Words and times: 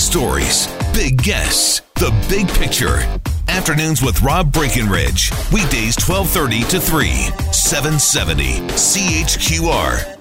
stories, 0.00 0.66
big 0.94 1.22
guests, 1.22 1.82
the 1.96 2.10
big 2.28 2.48
picture. 2.48 2.98
Afternoons 3.48 4.02
with 4.02 4.22
Rob 4.22 4.52
Breckenridge. 4.52 5.30
Weekdays 5.52 5.96
1230 6.00 6.62
to 6.70 6.80
3, 6.80 7.08
770 7.52 8.60
CHQR. 8.70 10.16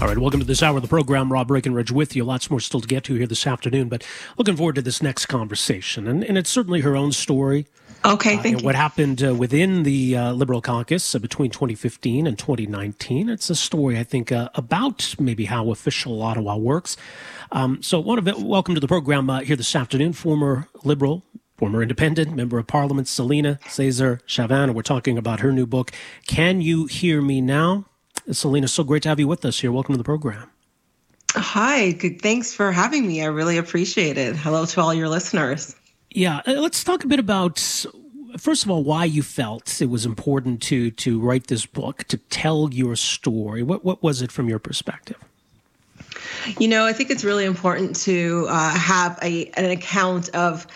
All 0.00 0.08
right, 0.08 0.18
welcome 0.18 0.40
to 0.40 0.46
this 0.46 0.62
hour 0.62 0.76
of 0.76 0.82
the 0.82 0.88
program. 0.88 1.32
Rob 1.32 1.48
Breckenridge 1.48 1.92
with 1.92 2.16
you. 2.16 2.24
Lots 2.24 2.50
more 2.50 2.58
still 2.58 2.80
to 2.80 2.88
get 2.88 3.04
to 3.04 3.14
here 3.14 3.26
this 3.26 3.46
afternoon, 3.46 3.88
but 3.88 4.04
looking 4.36 4.56
forward 4.56 4.74
to 4.74 4.82
this 4.82 5.00
next 5.00 5.26
conversation. 5.26 6.08
And, 6.08 6.24
and 6.24 6.36
it's 6.36 6.50
certainly 6.50 6.80
her 6.80 6.96
own 6.96 7.12
story. 7.12 7.66
Okay, 8.04 8.36
thank 8.38 8.56
uh, 8.56 8.58
you. 8.58 8.64
What 8.64 8.74
happened 8.74 9.22
uh, 9.24 9.34
within 9.34 9.84
the 9.84 10.16
uh, 10.16 10.32
Liberal 10.32 10.60
caucus 10.60 11.14
uh, 11.14 11.18
between 11.20 11.50
2015 11.50 12.26
and 12.26 12.38
2019. 12.38 13.28
It's 13.28 13.48
a 13.48 13.54
story, 13.54 13.98
I 13.98 14.02
think, 14.02 14.32
uh, 14.32 14.48
about 14.54 15.14
maybe 15.20 15.44
how 15.44 15.70
official 15.70 16.20
Ottawa 16.20 16.56
works. 16.56 16.96
Um, 17.52 17.80
so, 17.82 18.00
want 18.00 18.24
to 18.24 18.34
welcome 18.44 18.74
to 18.74 18.80
the 18.80 18.88
program 18.88 19.30
uh, 19.30 19.40
here 19.40 19.56
this 19.56 19.74
afternoon, 19.76 20.12
former 20.14 20.68
Liberal 20.84 21.22
former 21.62 21.80
independent 21.80 22.34
member 22.34 22.58
of 22.58 22.66
parliament 22.66 23.06
Celina 23.06 23.60
Caesar 23.68 24.20
Chavannes. 24.26 24.74
We're 24.74 24.82
talking 24.82 25.16
about 25.16 25.38
her 25.40 25.52
new 25.52 25.64
book, 25.64 25.92
Can 26.26 26.60
You 26.60 26.86
Hear 26.86 27.22
Me 27.22 27.40
Now? 27.40 27.84
Celina, 28.32 28.66
so 28.66 28.82
great 28.82 29.04
to 29.04 29.10
have 29.10 29.20
you 29.20 29.28
with 29.28 29.44
us 29.44 29.60
here. 29.60 29.70
Welcome 29.70 29.92
to 29.92 29.98
the 29.98 30.02
program. 30.02 30.50
Hi, 31.30 31.92
good. 31.92 32.20
Thanks 32.20 32.52
for 32.52 32.72
having 32.72 33.06
me. 33.06 33.22
I 33.22 33.26
really 33.26 33.58
appreciate 33.58 34.18
it. 34.18 34.34
Hello 34.34 34.66
to 34.66 34.80
all 34.80 34.92
your 34.92 35.08
listeners. 35.08 35.76
Yeah, 36.14 36.42
uh, 36.46 36.52
let's 36.52 36.84
talk 36.84 37.04
a 37.04 37.06
bit 37.06 37.18
about 37.18 37.58
first 38.38 38.64
of 38.64 38.70
all 38.70 38.82
why 38.82 39.04
you 39.04 39.22
felt 39.22 39.80
it 39.80 39.90
was 39.90 40.06
important 40.06 40.62
to 40.62 40.90
to 40.90 41.20
write 41.20 41.46
this 41.46 41.66
book 41.66 42.04
to 42.04 42.16
tell 42.16 42.68
your 42.72 42.96
story. 42.96 43.62
What 43.62 43.84
what 43.84 44.02
was 44.02 44.22
it 44.22 44.30
from 44.30 44.48
your 44.48 44.58
perspective? 44.58 45.16
You 46.58 46.68
know, 46.68 46.86
I 46.86 46.92
think 46.92 47.10
it's 47.10 47.24
really 47.24 47.44
important 47.44 47.96
to 48.04 48.46
uh, 48.48 48.70
have 48.70 49.18
a 49.22 49.46
an 49.56 49.70
account 49.70 50.28
of 50.30 50.66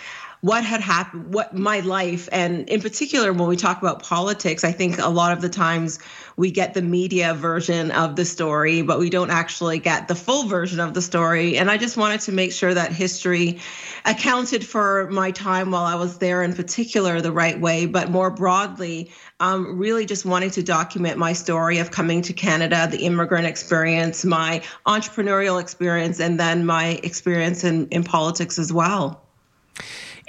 what 0.47 0.63
had 0.63 0.81
happened, 0.81 1.35
what 1.35 1.57
my 1.57 1.81
life, 1.81 2.29
and 2.31 2.69
in 2.69 2.81
particular, 2.81 3.33
when 3.33 3.49
we 3.49 3.57
talk 3.57 3.83
about 3.83 4.05
politics, 4.05 4.63
I 4.63 4.71
think 4.71 4.99
a 4.99 5.09
lot 5.09 5.33
of 5.33 5.41
the 5.41 5.49
times 5.49 5.99
we 6.37 6.53
get 6.53 6.73
the 6.73 6.83
media 6.83 7.35
version 7.35 7.91
of 7.91 8.15
the 8.15 8.25
story, 8.25 8.83
but 8.83 9.01
we 9.01 9.11
don't 9.11 9.31
actually 9.31 9.81
get 9.81 10.07
the 10.07 10.15
full 10.15 10.47
version 10.47 10.79
of 10.79 10.95
the 10.95 11.03
story. 11.03 11.59
And 11.59 11.69
I 11.69 11.79
just 11.79 11.97
wanted 11.97 12.21
to 12.21 12.33
make 12.33 12.53
sure 12.53 12.73
that 12.73 12.93
history 12.93 13.59
accounted 14.05 14.65
for 14.65 15.11
my 15.11 15.33
time 15.33 15.73
while 15.73 15.83
I 15.83 15.97
was 15.97 16.19
there 16.19 16.45
in 16.45 16.55
particular 16.55 17.21
the 17.21 17.33
right 17.33 17.61
way, 17.61 17.87
but 17.87 18.09
more 18.09 18.31
broadly, 18.31 19.11
um, 19.41 19.77
really 19.77 20.07
just 20.07 20.25
wanting 20.25 20.51
to 20.51 20.63
document 20.63 21.19
my 21.19 21.33
story 21.33 21.79
of 21.79 21.91
coming 21.91 22.23
to 22.23 22.33
Canada, 22.33 22.87
the 22.89 22.99
immigrant 22.99 23.47
experience, 23.47 24.25
my 24.25 24.63
entrepreneurial 24.87 25.61
experience, 25.61 26.21
and 26.21 26.39
then 26.39 26.65
my 26.65 27.01
experience 27.03 27.65
in, 27.65 27.89
in 27.89 28.05
politics 28.05 28.61
as 28.61 28.73
well. 28.73 29.26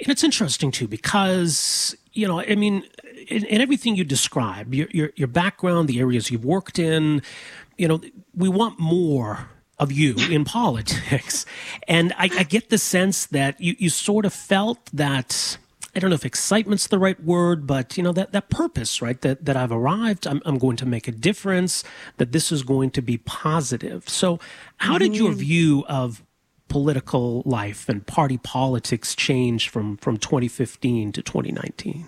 And 0.00 0.08
it's 0.08 0.22
interesting 0.22 0.70
too 0.70 0.88
because 0.88 1.96
you 2.18 2.26
know, 2.26 2.40
I 2.40 2.56
mean, 2.56 2.82
in, 3.28 3.44
in 3.44 3.60
everything 3.60 3.94
you 3.94 4.02
describe, 4.02 4.74
your, 4.74 4.88
your 4.90 5.12
your 5.14 5.28
background, 5.28 5.88
the 5.88 6.00
areas 6.00 6.32
you've 6.32 6.44
worked 6.44 6.78
in, 6.78 7.22
you 7.76 7.86
know, 7.86 8.00
we 8.34 8.48
want 8.48 8.80
more 8.80 9.48
of 9.78 9.92
you 9.92 10.16
in 10.28 10.44
politics, 10.58 11.46
and 11.86 12.12
I, 12.18 12.28
I 12.36 12.42
get 12.42 12.70
the 12.70 12.78
sense 12.78 13.26
that 13.26 13.60
you 13.60 13.76
you 13.78 13.88
sort 13.88 14.24
of 14.24 14.32
felt 14.32 14.90
that. 14.92 15.58
I 15.94 16.00
don't 16.00 16.10
know 16.10 16.14
if 16.14 16.24
excitement's 16.24 16.86
the 16.86 16.98
right 16.98 17.20
word, 17.24 17.66
but 17.66 17.96
you 17.96 18.02
know 18.02 18.12
that 18.12 18.32
that 18.32 18.50
purpose, 18.50 19.00
right? 19.00 19.20
That 19.20 19.44
that 19.44 19.56
I've 19.56 19.72
arrived, 19.72 20.26
I'm 20.26 20.42
I'm 20.44 20.58
going 20.58 20.76
to 20.78 20.86
make 20.86 21.06
a 21.06 21.12
difference. 21.12 21.84
That 22.16 22.32
this 22.32 22.50
is 22.50 22.62
going 22.62 22.90
to 22.92 23.02
be 23.02 23.18
positive. 23.18 24.08
So, 24.08 24.38
how 24.78 24.98
did 24.98 25.16
your 25.16 25.30
mm-hmm. 25.30 25.38
view 25.38 25.84
of 25.88 26.22
political 26.68 27.42
life 27.44 27.88
and 27.88 28.06
party 28.06 28.38
politics 28.38 29.14
changed 29.14 29.70
from 29.70 29.96
from 29.96 30.16
2015 30.16 31.12
to 31.12 31.22
2019? 31.22 32.06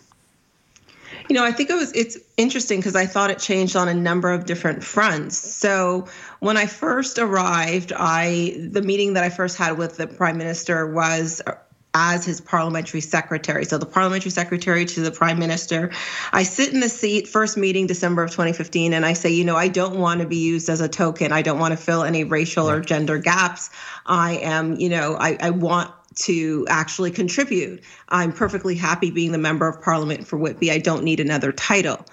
You 1.29 1.35
know, 1.35 1.45
I 1.45 1.53
think 1.53 1.71
it 1.71 1.75
was 1.75 1.93
it's 1.93 2.19
interesting 2.37 2.81
because 2.81 2.97
I 2.97 3.07
thought 3.07 3.31
it 3.31 3.39
changed 3.39 3.77
on 3.77 3.89
a 3.89 3.95
number 3.95 4.31
of 4.33 4.47
different 4.47 4.83
fronts. 4.83 5.39
So 5.39 6.09
when 6.41 6.57
I 6.57 6.67
first 6.67 7.19
arrived, 7.19 7.93
I 7.95 8.57
the 8.71 8.83
meeting 8.83 9.15
that 9.15 9.25
I 9.25 9.31
first 9.31 9.57
had 9.57 9.79
with 9.79 9.97
the 9.97 10.07
prime 10.07 10.39
minister 10.39 10.87
was 10.87 11.41
as 11.95 12.25
his 12.25 12.41
parliamentary 12.41 13.01
secretary. 13.01 13.65
So 13.65 13.79
the 13.79 13.87
parliamentary 13.87 14.31
secretary 14.31 14.85
to 14.87 15.01
the 15.01 15.11
prime 15.11 15.39
minister. 15.39 15.91
I 16.33 16.45
sit 16.45 16.73
in 16.73 16.81
the 16.81 16.89
seat, 16.89 17.27
first 17.27 17.57
meeting 17.57 17.87
December 17.87 18.23
of 18.23 18.31
2015, 18.31 18.93
and 18.93 19.05
I 19.05 19.13
say, 19.13 19.31
you 19.31 19.45
know, 19.45 19.57
I 19.57 19.69
don't 19.69 19.99
want 19.99 20.21
to 20.21 20.27
be 20.27 20.37
used 20.37 20.69
as 20.69 20.81
a 20.81 20.89
token. 20.89 21.33
I 21.33 21.43
don't 21.43 21.59
want 21.59 21.73
to 21.73 21.77
fill 21.77 22.05
any 22.05 22.25
racial 22.25 22.71
or 22.71 22.81
gender 22.81 23.19
gaps. 23.19 23.71
I 24.07 24.37
am, 24.39 24.77
you 24.77 24.89
know, 24.89 25.17
I, 25.19 25.37
I 25.41 25.51
want 25.51 25.91
to 26.17 26.67
actually 26.69 27.11
contribute. 27.11 27.83
I'm 28.09 28.33
perfectly 28.33 28.75
happy 28.75 29.11
being 29.11 29.33
the 29.33 29.39
member 29.39 29.69
of 29.69 29.81
parliament 29.81 30.27
for 30.27 30.37
Whitby. 30.37 30.71
I 30.73 30.79
don't 30.79 31.05
need 31.05 31.21
another 31.21 31.53
title. 31.53 32.05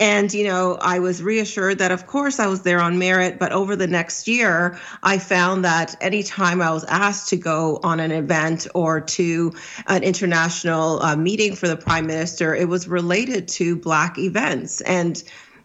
And, 0.00 0.32
you 0.34 0.44
know, 0.44 0.76
I 0.80 0.98
was 0.98 1.22
reassured 1.22 1.78
that, 1.78 1.92
of 1.92 2.06
course, 2.06 2.40
I 2.40 2.48
was 2.48 2.62
there 2.62 2.80
on 2.80 2.98
merit. 2.98 3.38
But 3.38 3.52
over 3.52 3.76
the 3.76 3.86
next 3.86 4.26
year, 4.26 4.78
I 5.02 5.18
found 5.18 5.64
that 5.64 5.94
anytime 6.00 6.60
I 6.60 6.72
was 6.72 6.84
asked 6.84 7.28
to 7.28 7.36
go 7.36 7.78
on 7.84 8.00
an 8.00 8.10
event 8.10 8.66
or 8.74 9.00
to 9.00 9.52
an 9.86 10.02
international 10.02 11.00
uh, 11.02 11.14
meeting 11.14 11.54
for 11.54 11.68
the 11.68 11.76
prime 11.76 12.06
minister, 12.06 12.54
it 12.54 12.68
was 12.68 12.88
related 12.88 13.46
to 13.48 13.76
Black 13.76 14.18
events. 14.18 14.80
And 14.80 15.22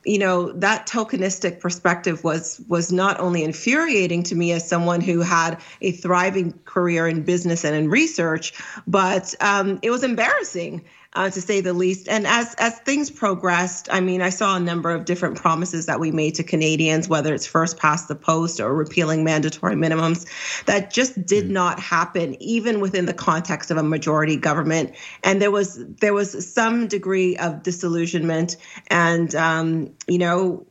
you 0.09 0.17
know 0.17 0.51
that 0.53 0.87
tokenistic 0.87 1.59
perspective 1.59 2.23
was 2.23 2.59
was 2.67 2.91
not 2.91 3.19
only 3.19 3.43
infuriating 3.43 4.23
to 4.23 4.35
me 4.35 4.51
as 4.51 4.67
someone 4.67 5.01
who 5.01 5.19
had 5.19 5.61
a 5.81 5.91
thriving 5.91 6.51
career 6.65 7.07
in 7.07 7.21
business 7.21 7.63
and 7.63 7.75
in 7.75 7.89
research 7.89 8.53
but 8.87 9.35
um, 9.39 9.77
it 9.83 9.91
was 9.91 10.03
embarrassing 10.03 10.83
uh, 11.13 11.29
to 11.29 11.41
say 11.41 11.61
the 11.61 11.73
least. 11.73 12.07
And 12.07 12.27
as 12.27 12.53
as 12.55 12.77
things 12.79 13.09
progressed, 13.09 13.89
I 13.91 13.99
mean, 13.99 14.21
I 14.21 14.29
saw 14.29 14.55
a 14.55 14.59
number 14.59 14.91
of 14.91 15.05
different 15.05 15.37
promises 15.37 15.87
that 15.87 15.99
we 15.99 16.11
made 16.11 16.35
to 16.35 16.43
Canadians, 16.43 17.09
whether 17.09 17.33
it's 17.33 17.47
first 17.47 17.77
past 17.77 18.07
the 18.07 18.15
post 18.15 18.59
or 18.59 18.73
repealing 18.73 19.23
mandatory 19.23 19.75
minimums, 19.75 20.27
that 20.65 20.91
just 20.93 21.25
did 21.25 21.45
mm. 21.45 21.51
not 21.51 21.79
happen, 21.79 22.41
even 22.41 22.79
within 22.79 23.05
the 23.05 23.13
context 23.13 23.71
of 23.71 23.77
a 23.77 23.83
majority 23.83 24.37
government. 24.37 24.95
And 25.23 25.41
there 25.41 25.51
was 25.51 25.83
there 25.85 26.13
was 26.13 26.53
some 26.53 26.87
degree 26.87 27.37
of 27.37 27.63
disillusionment, 27.63 28.57
and 28.87 29.33
um, 29.33 29.93
you 30.07 30.19
know, 30.19 30.67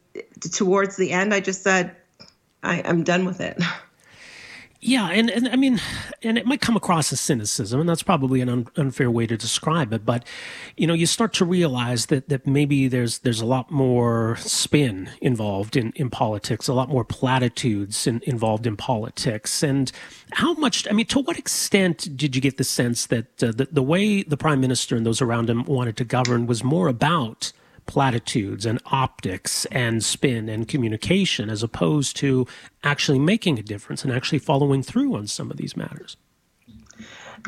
towards 0.53 0.97
the 0.97 1.11
end, 1.11 1.35
I 1.35 1.41
just 1.41 1.63
said, 1.63 1.97
I, 2.63 2.83
I'm 2.85 3.03
done 3.03 3.25
with 3.25 3.41
it. 3.41 3.61
Yeah, 4.81 5.11
and, 5.11 5.29
and 5.29 5.49
I 5.49 5.57
mean, 5.57 5.81
and 6.23 6.39
it 6.39 6.47
might 6.47 6.61
come 6.61 6.77
across 6.77 7.13
as 7.13 7.21
cynicism, 7.21 7.81
and 7.81 7.89
that's 7.89 8.05
probably 8.05 8.41
an 8.41 8.49
un- 8.49 8.69
unfair 8.77 9.11
way 9.11 9.27
to 9.27 9.37
describe 9.37 9.93
it. 9.93 10.07
But 10.07 10.25
you 10.77 10.87
know, 10.87 10.95
you 10.95 11.05
start 11.07 11.33
to 11.35 11.45
realize 11.45 12.07
that 12.07 12.29
that 12.29 12.47
maybe 12.47 12.87
there's 12.87 13.19
there's 13.21 13.41
a 13.41 13.47
lot 13.47 13.73
more 13.73 14.37
spin 14.37 15.11
involved 15.21 15.77
in 15.77 15.93
in 15.97 16.11
politics, 16.11 16.69
a 16.69 16.75
lot 16.75 16.89
more 16.89 17.05
platitudes 17.05 18.07
in, 18.07 18.21
involved 18.25 18.69
in 18.69 18.77
politics, 18.77 19.65
and 19.65 19.91
how 20.33 20.55
much? 20.55 20.87
I 20.89 20.93
mean, 20.93 21.07
to 21.07 21.19
what 21.19 21.39
extent 21.41 22.17
did 22.17 22.37
you 22.37 22.41
get 22.41 22.57
the 22.57 22.63
sense 22.63 23.07
that 23.07 23.43
uh, 23.43 23.51
the 23.51 23.67
the 23.73 23.83
way 23.83 24.23
the 24.23 24.37
prime 24.37 24.61
minister 24.61 24.95
and 24.95 25.05
those 25.05 25.21
around 25.21 25.51
him 25.51 25.65
wanted 25.65 25.97
to 25.97 26.05
govern 26.05 26.47
was 26.47 26.63
more 26.63 26.87
about 26.87 27.53
platitudes 27.89 28.65
and 28.65 28.81
optics 28.87 29.65
and 29.67 30.05
spin 30.05 30.49
and 30.49 30.69
communication 30.69 31.51
as 31.51 31.65
opposed 31.65 32.17
to 32.19 32.47
actually 32.85 33.19
making 33.19 33.59
a 33.59 33.63
difference 33.63 34.05
and 34.05 34.13
actually 34.13 34.39
following 34.39 34.83
through 34.83 35.17
on 35.17 35.27
some 35.27 35.51
of 35.51 35.57
these 35.57 35.77
matters. 35.77 36.17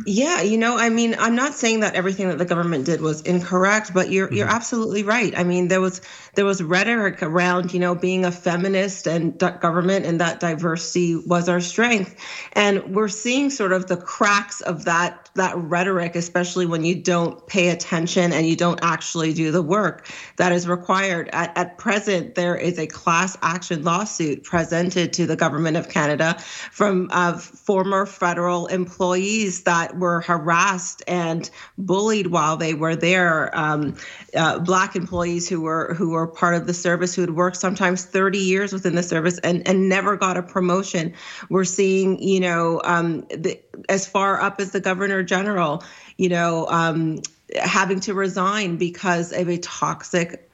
Yeah, 0.06 0.42
you 0.42 0.56
know, 0.56 0.78
I 0.78 0.88
mean, 0.88 1.16
I'm 1.18 1.34
not 1.34 1.54
saying 1.54 1.80
that 1.80 1.94
everything 1.94 2.28
that 2.28 2.38
the 2.38 2.44
government 2.44 2.86
did 2.86 3.00
was 3.00 3.20
incorrect, 3.22 3.92
but 3.92 4.10
you're 4.10 4.26
mm-hmm. 4.26 4.36
you're 4.36 4.48
absolutely 4.48 5.02
right. 5.02 5.36
I 5.36 5.44
mean, 5.44 5.68
there 5.68 5.80
was 5.80 6.00
there 6.34 6.44
was 6.44 6.62
rhetoric 6.62 7.22
around, 7.22 7.74
you 7.74 7.80
know, 7.80 7.94
being 7.94 8.24
a 8.24 8.32
feminist 8.32 9.06
and 9.06 9.38
government 9.38 10.06
and 10.06 10.20
that 10.20 10.40
diversity 10.40 11.16
was 11.16 11.48
our 11.48 11.60
strength. 11.60 12.14
And 12.52 12.94
we're 12.94 13.08
seeing 13.08 13.50
sort 13.50 13.72
of 13.72 13.86
the 13.86 13.96
cracks 13.96 14.60
of 14.60 14.84
that 14.84 15.28
that 15.34 15.56
rhetoric, 15.56 16.16
especially 16.16 16.66
when 16.66 16.84
you 16.84 17.02
don't 17.02 17.46
pay 17.46 17.68
attention 17.68 18.32
and 18.32 18.46
you 18.46 18.56
don't 18.56 18.80
actually 18.82 19.32
do 19.32 19.50
the 19.50 19.62
work 19.62 20.08
that 20.36 20.52
is 20.52 20.66
required. 20.68 21.28
At, 21.32 21.56
at 21.56 21.78
present, 21.78 22.34
there 22.34 22.56
is 22.56 22.78
a 22.78 22.86
class 22.86 23.36
action 23.42 23.84
lawsuit 23.84 24.44
presented 24.44 25.12
to 25.14 25.26
the 25.26 25.36
government 25.36 25.76
of 25.76 25.88
Canada 25.88 26.38
from 26.38 27.08
uh, 27.12 27.38
former 27.38 28.06
federal 28.06 28.66
employees 28.66 29.62
that 29.64 29.79
were 29.88 30.20
harassed 30.20 31.02
and 31.06 31.48
bullied 31.78 32.28
while 32.28 32.56
they 32.56 32.74
were 32.74 32.96
there. 32.96 33.56
Um, 33.56 33.96
uh, 34.34 34.58
black 34.58 34.96
employees 34.96 35.48
who 35.48 35.60
were 35.62 35.94
who 35.94 36.10
were 36.10 36.26
part 36.26 36.54
of 36.54 36.66
the 36.66 36.74
service 36.74 37.14
who 37.14 37.22
had 37.22 37.30
worked 37.30 37.56
sometimes 37.56 38.04
30 38.04 38.38
years 38.38 38.72
within 38.72 38.94
the 38.94 39.02
service 39.02 39.38
and, 39.38 39.66
and 39.66 39.88
never 39.88 40.16
got 40.16 40.36
a 40.36 40.42
promotion. 40.42 41.14
We're 41.48 41.64
seeing, 41.64 42.22
you 42.22 42.40
know, 42.40 42.80
um, 42.84 43.22
the, 43.22 43.60
as 43.88 44.06
far 44.06 44.40
up 44.40 44.60
as 44.60 44.72
the 44.72 44.80
governor 44.80 45.22
general, 45.22 45.82
you 46.16 46.28
know, 46.28 46.66
um, 46.68 47.22
having 47.54 48.00
to 48.00 48.14
resign 48.14 48.76
because 48.76 49.32
of 49.32 49.48
a 49.48 49.58
toxic 49.58 50.48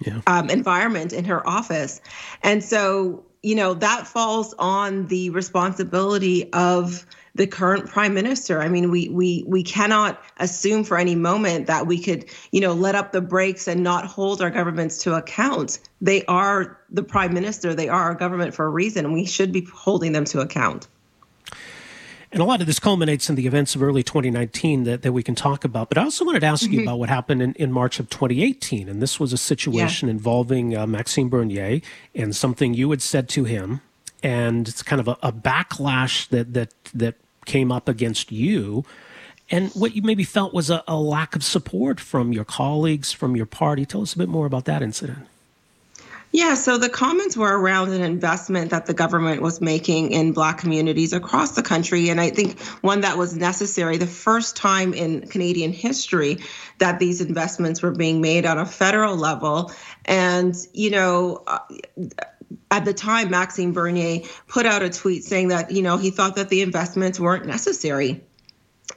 yeah. 0.00 0.20
um, 0.26 0.50
environment 0.50 1.12
in 1.12 1.24
her 1.24 1.46
office. 1.46 2.00
And 2.42 2.62
so, 2.62 3.24
you 3.42 3.54
know, 3.54 3.74
that 3.74 4.06
falls 4.06 4.54
on 4.58 5.06
the 5.06 5.30
responsibility 5.30 6.52
of 6.52 7.06
the 7.36 7.46
current 7.46 7.88
prime 7.88 8.14
minister. 8.14 8.60
I 8.60 8.68
mean, 8.68 8.90
we 8.90 9.08
we 9.08 9.44
we 9.46 9.62
cannot 9.62 10.20
assume 10.38 10.84
for 10.84 10.98
any 10.98 11.14
moment 11.14 11.66
that 11.66 11.86
we 11.86 12.00
could, 12.00 12.26
you 12.50 12.60
know, 12.60 12.72
let 12.72 12.94
up 12.94 13.12
the 13.12 13.20
brakes 13.20 13.68
and 13.68 13.82
not 13.82 14.06
hold 14.06 14.40
our 14.40 14.50
governments 14.50 14.98
to 15.04 15.14
account. 15.14 15.78
They 16.00 16.24
are 16.24 16.78
the 16.90 17.02
prime 17.02 17.34
minister. 17.34 17.74
They 17.74 17.88
are 17.88 18.02
our 18.02 18.14
government 18.14 18.54
for 18.54 18.64
a 18.64 18.70
reason, 18.70 19.04
and 19.04 19.14
we 19.14 19.26
should 19.26 19.52
be 19.52 19.66
holding 19.72 20.12
them 20.12 20.24
to 20.26 20.40
account. 20.40 20.88
And 22.32 22.42
a 22.42 22.44
lot 22.44 22.60
of 22.60 22.66
this 22.66 22.80
culminates 22.80 23.30
in 23.30 23.36
the 23.36 23.46
events 23.46 23.74
of 23.74 23.82
early 23.82 24.02
2019 24.02 24.84
that, 24.84 25.02
that 25.02 25.12
we 25.12 25.22
can 25.22 25.34
talk 25.34 25.64
about. 25.64 25.88
But 25.88 25.98
I 25.98 26.02
also 26.02 26.24
wanted 26.24 26.40
to 26.40 26.46
ask 26.46 26.64
mm-hmm. 26.64 26.72
you 26.72 26.82
about 26.82 26.98
what 26.98 27.08
happened 27.08 27.40
in, 27.40 27.52
in 27.54 27.72
March 27.72 28.00
of 28.00 28.10
2018. 28.10 28.88
And 28.88 29.00
this 29.00 29.20
was 29.20 29.32
a 29.32 29.38
situation 29.38 30.08
yeah. 30.08 30.12
involving 30.12 30.76
uh, 30.76 30.86
Maxime 30.86 31.28
Bernier 31.28 31.80
and 32.14 32.34
something 32.34 32.74
you 32.74 32.90
had 32.90 33.00
said 33.00 33.28
to 33.30 33.44
him. 33.44 33.80
And 34.22 34.68
it's 34.68 34.82
kind 34.82 35.00
of 35.00 35.08
a, 35.08 35.16
a 35.22 35.32
backlash 35.32 36.28
that, 36.28 36.52
that, 36.54 36.74
that 36.94 37.14
came 37.46 37.72
up 37.72 37.88
against 37.88 38.30
you. 38.30 38.84
And 39.48 39.70
what 39.70 39.94
you 39.94 40.02
maybe 40.02 40.24
felt 40.24 40.52
was 40.52 40.70
a, 40.70 40.82
a 40.88 40.96
lack 40.96 41.36
of 41.36 41.44
support 41.44 42.00
from 42.00 42.32
your 42.32 42.44
colleagues, 42.44 43.12
from 43.12 43.36
your 43.36 43.46
party. 43.46 43.86
Tell 43.86 44.02
us 44.02 44.14
a 44.14 44.18
bit 44.18 44.28
more 44.28 44.44
about 44.44 44.64
that 44.64 44.82
incident. 44.82 45.26
Yeah, 46.32 46.54
so 46.54 46.76
the 46.76 46.88
comments 46.88 47.36
were 47.36 47.58
around 47.58 47.92
an 47.92 48.02
investment 48.02 48.70
that 48.70 48.86
the 48.86 48.92
government 48.92 49.40
was 49.40 49.60
making 49.60 50.10
in 50.10 50.32
Black 50.32 50.58
communities 50.58 51.12
across 51.12 51.52
the 51.52 51.62
country. 51.62 52.10
And 52.10 52.20
I 52.20 52.30
think 52.30 52.60
one 52.82 53.00
that 53.02 53.16
was 53.16 53.36
necessary, 53.36 53.96
the 53.96 54.06
first 54.06 54.56
time 54.56 54.92
in 54.92 55.28
Canadian 55.28 55.72
history 55.72 56.38
that 56.78 56.98
these 56.98 57.20
investments 57.20 57.80
were 57.80 57.92
being 57.92 58.20
made 58.20 58.44
on 58.44 58.58
a 58.58 58.66
federal 58.66 59.16
level. 59.16 59.72
And, 60.04 60.54
you 60.74 60.90
know, 60.90 61.42
uh, 61.46 61.60
at 62.70 62.84
the 62.84 62.92
time, 62.92 63.30
Maxime 63.30 63.72
Bernier 63.72 64.20
put 64.48 64.66
out 64.66 64.82
a 64.82 64.90
tweet 64.90 65.24
saying 65.24 65.48
that, 65.48 65.70
you 65.70 65.82
know, 65.82 65.96
he 65.96 66.10
thought 66.10 66.36
that 66.36 66.48
the 66.48 66.62
investments 66.62 67.20
weren't 67.20 67.46
necessary. 67.46 68.24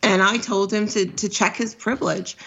And 0.02 0.22
I 0.22 0.38
told 0.38 0.72
him 0.72 0.88
to 0.90 1.08
to 1.08 1.30
check 1.30 1.56
his 1.56 1.76
privilege 1.76 2.38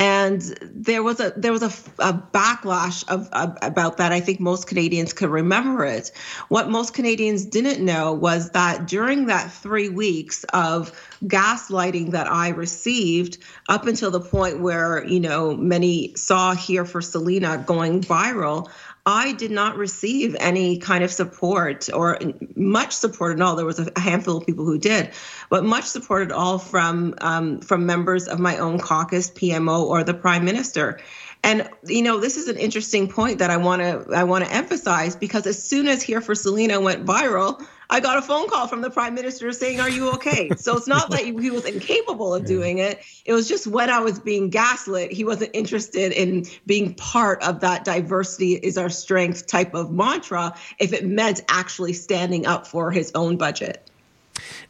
and 0.00 0.40
there 0.62 1.02
was 1.02 1.20
a 1.20 1.34
there 1.36 1.52
was 1.52 1.62
a, 1.62 1.66
a 2.02 2.14
backlash 2.14 3.06
of, 3.06 3.28
of, 3.32 3.58
about 3.60 3.98
that. 3.98 4.12
I 4.12 4.20
think 4.20 4.40
most 4.40 4.66
Canadians 4.66 5.12
could 5.12 5.28
remember 5.28 5.84
it. 5.84 6.10
What 6.48 6.70
most 6.70 6.94
Canadians 6.94 7.44
didn't 7.44 7.84
know 7.84 8.14
was 8.14 8.48
that 8.52 8.88
during 8.88 9.26
that 9.26 9.52
three 9.52 9.90
weeks 9.90 10.44
of 10.54 10.90
gaslighting 11.24 12.12
that 12.12 12.32
I 12.32 12.48
received, 12.48 13.36
up 13.68 13.86
until 13.86 14.10
the 14.10 14.20
point 14.20 14.60
where 14.60 15.06
you 15.06 15.20
know 15.20 15.54
many 15.54 16.14
saw 16.16 16.54
here 16.54 16.86
for 16.86 17.02
Celina 17.02 17.58
going 17.58 18.00
viral. 18.00 18.70
I 19.06 19.32
did 19.32 19.50
not 19.50 19.76
receive 19.76 20.36
any 20.38 20.78
kind 20.78 21.02
of 21.02 21.10
support 21.10 21.88
or 21.92 22.18
much 22.54 22.92
support 22.92 23.34
at 23.34 23.42
all. 23.42 23.56
There 23.56 23.66
was 23.66 23.78
a 23.78 23.98
handful 23.98 24.36
of 24.36 24.46
people 24.46 24.64
who 24.64 24.78
did, 24.78 25.10
but 25.48 25.64
much 25.64 25.84
support 25.84 26.22
at 26.22 26.32
all 26.32 26.58
from 26.58 27.14
um, 27.20 27.60
from 27.60 27.86
members 27.86 28.28
of 28.28 28.38
my 28.38 28.58
own 28.58 28.78
caucus, 28.78 29.30
PMO, 29.30 29.84
or 29.84 30.04
the 30.04 30.14
Prime 30.14 30.44
Minister. 30.44 31.00
And 31.42 31.68
you 31.86 32.02
know, 32.02 32.20
this 32.20 32.36
is 32.36 32.48
an 32.48 32.56
interesting 32.56 33.08
point 33.08 33.38
that 33.38 33.50
I 33.50 33.56
want 33.56 33.80
to 33.80 34.14
I 34.14 34.24
want 34.24 34.44
to 34.44 34.52
emphasize 34.52 35.16
because 35.16 35.46
as 35.46 35.62
soon 35.62 35.88
as 35.88 36.02
Here 36.02 36.20
for 36.20 36.34
Celina 36.34 36.80
went 36.80 37.06
viral, 37.06 37.64
I 37.90 37.98
got 38.00 38.16
a 38.16 38.22
phone 38.22 38.48
call 38.48 38.68
from 38.68 38.80
the 38.80 38.90
prime 38.90 39.14
minister 39.14 39.52
saying, 39.52 39.80
"Are 39.80 39.90
you 39.90 40.10
okay?" 40.12 40.50
so 40.56 40.76
it's 40.76 40.86
not 40.86 41.10
that 41.10 41.20
he 41.20 41.50
was 41.50 41.64
incapable 41.64 42.32
of 42.32 42.44
doing 42.44 42.78
it. 42.78 43.00
It 43.24 43.32
was 43.32 43.48
just 43.48 43.66
when 43.66 43.90
I 43.90 43.98
was 43.98 44.18
being 44.20 44.48
gaslit, 44.48 45.12
he 45.12 45.24
wasn't 45.24 45.50
interested 45.54 46.12
in 46.12 46.46
being 46.66 46.94
part 46.94 47.42
of 47.42 47.60
that 47.60 47.84
diversity 47.84 48.54
is 48.54 48.78
our 48.78 48.88
strength 48.88 49.46
type 49.48 49.74
of 49.74 49.90
mantra 49.90 50.54
if 50.78 50.92
it 50.92 51.04
meant 51.04 51.42
actually 51.48 51.92
standing 51.92 52.46
up 52.46 52.66
for 52.66 52.90
his 52.92 53.10
own 53.14 53.36
budget. 53.36 53.90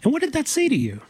And 0.02 0.12
what 0.12 0.23
did 0.23 0.32
that 0.32 0.49
say 0.49 0.69
to 0.69 0.76
you? 0.76 1.00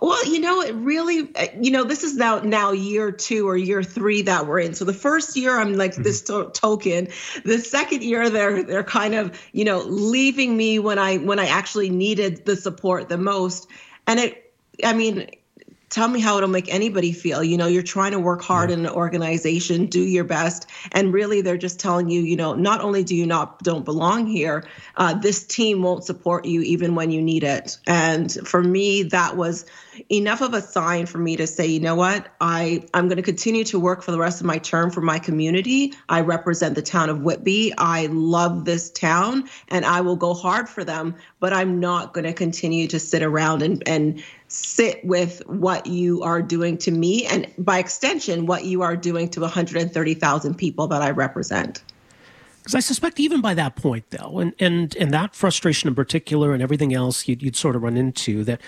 Well, 0.00 0.26
you 0.26 0.40
know, 0.40 0.62
it 0.62 0.74
really, 0.74 1.28
uh, 1.34 1.46
you 1.60 1.70
know, 1.70 1.84
this 1.84 2.04
is 2.04 2.16
now 2.16 2.40
now 2.40 2.72
year 2.72 3.12
two 3.12 3.46
or 3.46 3.56
year 3.56 3.82
three 3.82 4.22
that 4.22 4.46
we're 4.46 4.60
in. 4.60 4.74
So 4.74 4.86
the 4.86 4.94
first 4.94 5.36
year, 5.36 5.58
I'm 5.58 5.74
like 5.74 5.92
mm-hmm. 5.92 6.02
this 6.02 6.22
to- 6.22 6.50
token. 6.54 7.08
The 7.44 7.58
second 7.58 8.02
year, 8.02 8.30
they're 8.30 8.62
they're 8.62 8.84
kind 8.84 9.14
of, 9.14 9.38
you 9.52 9.64
know, 9.64 9.80
leaving 9.80 10.56
me 10.56 10.78
when 10.78 10.98
I 10.98 11.18
when 11.18 11.38
I 11.38 11.46
actually 11.46 11.90
needed 11.90 12.46
the 12.46 12.56
support 12.56 13.10
the 13.10 13.18
most. 13.18 13.68
And 14.06 14.18
it, 14.18 14.52
I 14.82 14.94
mean, 14.94 15.28
tell 15.90 16.08
me 16.08 16.20
how 16.20 16.36
it'll 16.36 16.48
make 16.48 16.72
anybody 16.72 17.12
feel. 17.12 17.42
You 17.42 17.56
know, 17.56 17.66
you're 17.66 17.82
trying 17.82 18.12
to 18.12 18.20
work 18.20 18.42
hard 18.42 18.70
yeah. 18.70 18.76
in 18.76 18.86
an 18.86 18.92
organization, 18.92 19.86
do 19.86 20.00
your 20.00 20.24
best, 20.24 20.66
and 20.92 21.12
really 21.12 21.40
they're 21.42 21.58
just 21.58 21.80
telling 21.80 22.08
you, 22.08 22.22
you 22.22 22.36
know, 22.36 22.54
not 22.54 22.80
only 22.80 23.04
do 23.04 23.14
you 23.14 23.26
not 23.26 23.62
don't 23.62 23.84
belong 23.84 24.26
here, 24.26 24.64
uh, 24.96 25.14
this 25.14 25.44
team 25.44 25.82
won't 25.82 26.04
support 26.04 26.44
you 26.44 26.62
even 26.62 26.94
when 26.94 27.10
you 27.10 27.20
need 27.20 27.42
it. 27.42 27.76
And 27.86 28.32
for 28.46 28.62
me, 28.62 29.02
that 29.04 29.36
was 29.36 29.66
enough 30.08 30.40
of 30.40 30.54
a 30.54 30.62
sign 30.62 31.06
for 31.06 31.18
me 31.18 31.36
to 31.36 31.46
say, 31.46 31.66
you 31.66 31.80
know 31.80 31.96
what, 31.96 32.28
I 32.40 32.84
I'm 32.94 33.08
going 33.08 33.16
to 33.16 33.22
continue 33.22 33.64
to 33.64 33.78
work 33.78 34.02
for 34.02 34.12
the 34.12 34.18
rest 34.18 34.40
of 34.40 34.46
my 34.46 34.58
term 34.58 34.90
for 34.90 35.00
my 35.00 35.18
community. 35.18 35.92
I 36.08 36.20
represent 36.20 36.74
the 36.74 36.82
town 36.82 37.10
of 37.10 37.20
Whitby. 37.20 37.74
I 37.76 38.06
love 38.06 38.64
this 38.64 38.90
town, 38.90 39.48
and 39.68 39.84
I 39.84 40.00
will 40.00 40.16
go 40.16 40.34
hard 40.34 40.68
for 40.68 40.84
them. 40.84 41.16
But 41.40 41.52
I'm 41.52 41.80
not 41.80 42.12
going 42.12 42.24
to 42.24 42.32
continue 42.32 42.86
to 42.88 42.98
sit 42.98 43.22
around 43.22 43.62
and 43.62 43.82
and 43.88 44.22
sit 44.48 45.04
with 45.04 45.42
what 45.46 45.86
you 45.86 46.22
are 46.22 46.42
doing 46.42 46.76
to 46.78 46.90
me 46.90 47.26
and 47.26 47.46
by 47.58 47.78
extension 47.78 48.46
what 48.46 48.64
you 48.64 48.82
are 48.82 48.96
doing 48.96 49.28
to 49.30 49.40
130,000 49.40 50.54
people 50.54 50.86
that 50.88 51.02
I 51.02 51.10
represent. 51.10 51.82
Because 52.58 52.74
I 52.74 52.80
suspect 52.80 53.18
even 53.18 53.40
by 53.40 53.54
that 53.54 53.74
point, 53.74 54.04
though, 54.10 54.38
and, 54.38 54.52
and, 54.58 54.94
and 54.96 55.10
that 55.12 55.34
frustration 55.34 55.88
in 55.88 55.94
particular 55.94 56.52
and 56.52 56.62
everything 56.62 56.92
else 56.92 57.26
you'd, 57.26 57.42
you'd 57.42 57.56
sort 57.56 57.74
of 57.74 57.82
run 57.82 57.96
into, 57.96 58.44
that 58.44 58.60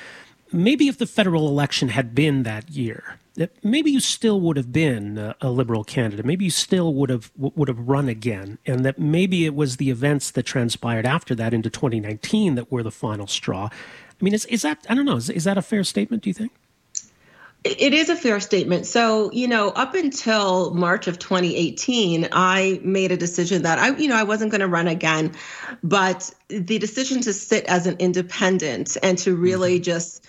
maybe 0.51 0.89
if 0.89 0.97
the 0.97 1.07
federal 1.07 1.47
election 1.47 1.89
had 1.89 2.15
been 2.15 2.43
that 2.45 2.71
year, 2.71 3.19
maybe 3.63 3.91
you 3.91 4.01
still 4.01 4.41
would 4.41 4.57
have 4.57 4.73
been 4.73 5.19
a, 5.19 5.37
a, 5.41 5.51
liberal 5.51 5.85
candidate. 5.85 6.25
Maybe 6.25 6.45
you 6.45 6.51
still 6.51 6.95
would 6.95 7.11
have 7.11 7.31
would 7.37 7.69
have 7.69 7.89
run 7.89 8.09
again, 8.09 8.59
and 8.67 8.85
that 8.85 8.99
maybe 8.99 9.47
it 9.47 9.55
was 9.55 9.79
the 9.79 9.91
events 9.91 10.31
that 10.33 10.45
transpired 10.45 11.07
after 11.07 11.35
that 11.37 11.55
into 11.55 11.71
2019 11.71 12.55
that 12.57 12.71
were 12.71 12.83
the 12.83 12.91
final 12.91 13.27
straw. 13.27 13.69
I 14.23 14.25
mean, 14.25 14.35
is, 14.35 14.45
is 14.47 14.63
that, 14.63 14.87
I 14.89 14.95
don't 14.95 15.05
know, 15.05 15.17
is, 15.17 15.29
is 15.29 15.45
that 15.45 15.59
a 15.59 15.63
fair 15.63 15.83
statement, 15.83 16.23
do 16.23 16.31
you 16.31 16.35
think? 16.35 16.53
It 17.65 17.95
is 17.95 18.09
a 18.09 18.17
fair 18.17 18.41
statement. 18.41 18.87
So, 18.87 19.31
you 19.33 19.47
know, 19.47 19.69
up 19.71 19.95
until 19.95 20.75
March 20.75 21.07
of 21.07 21.21
2018, 21.21 22.29
I 22.33 22.81
made 22.83 23.13
a 23.13 23.17
decision 23.17 23.63
that 23.63 23.79
I, 23.79 23.97
you 23.97 24.09
know, 24.09 24.17
I 24.17 24.25
wasn't 24.25 24.51
going 24.51 24.63
to 24.63 24.69
run 24.69 24.89
again, 24.89 25.33
but 25.83 26.33
the 26.49 26.79
decision 26.79 27.21
to 27.23 27.33
sit 27.33 27.65
as 27.67 27.87
an 27.87 27.97
independent 27.99 28.97
and 29.01 29.17
to 29.19 29.37
really 29.37 29.77
mm-hmm. 29.77 29.85
just 29.85 30.25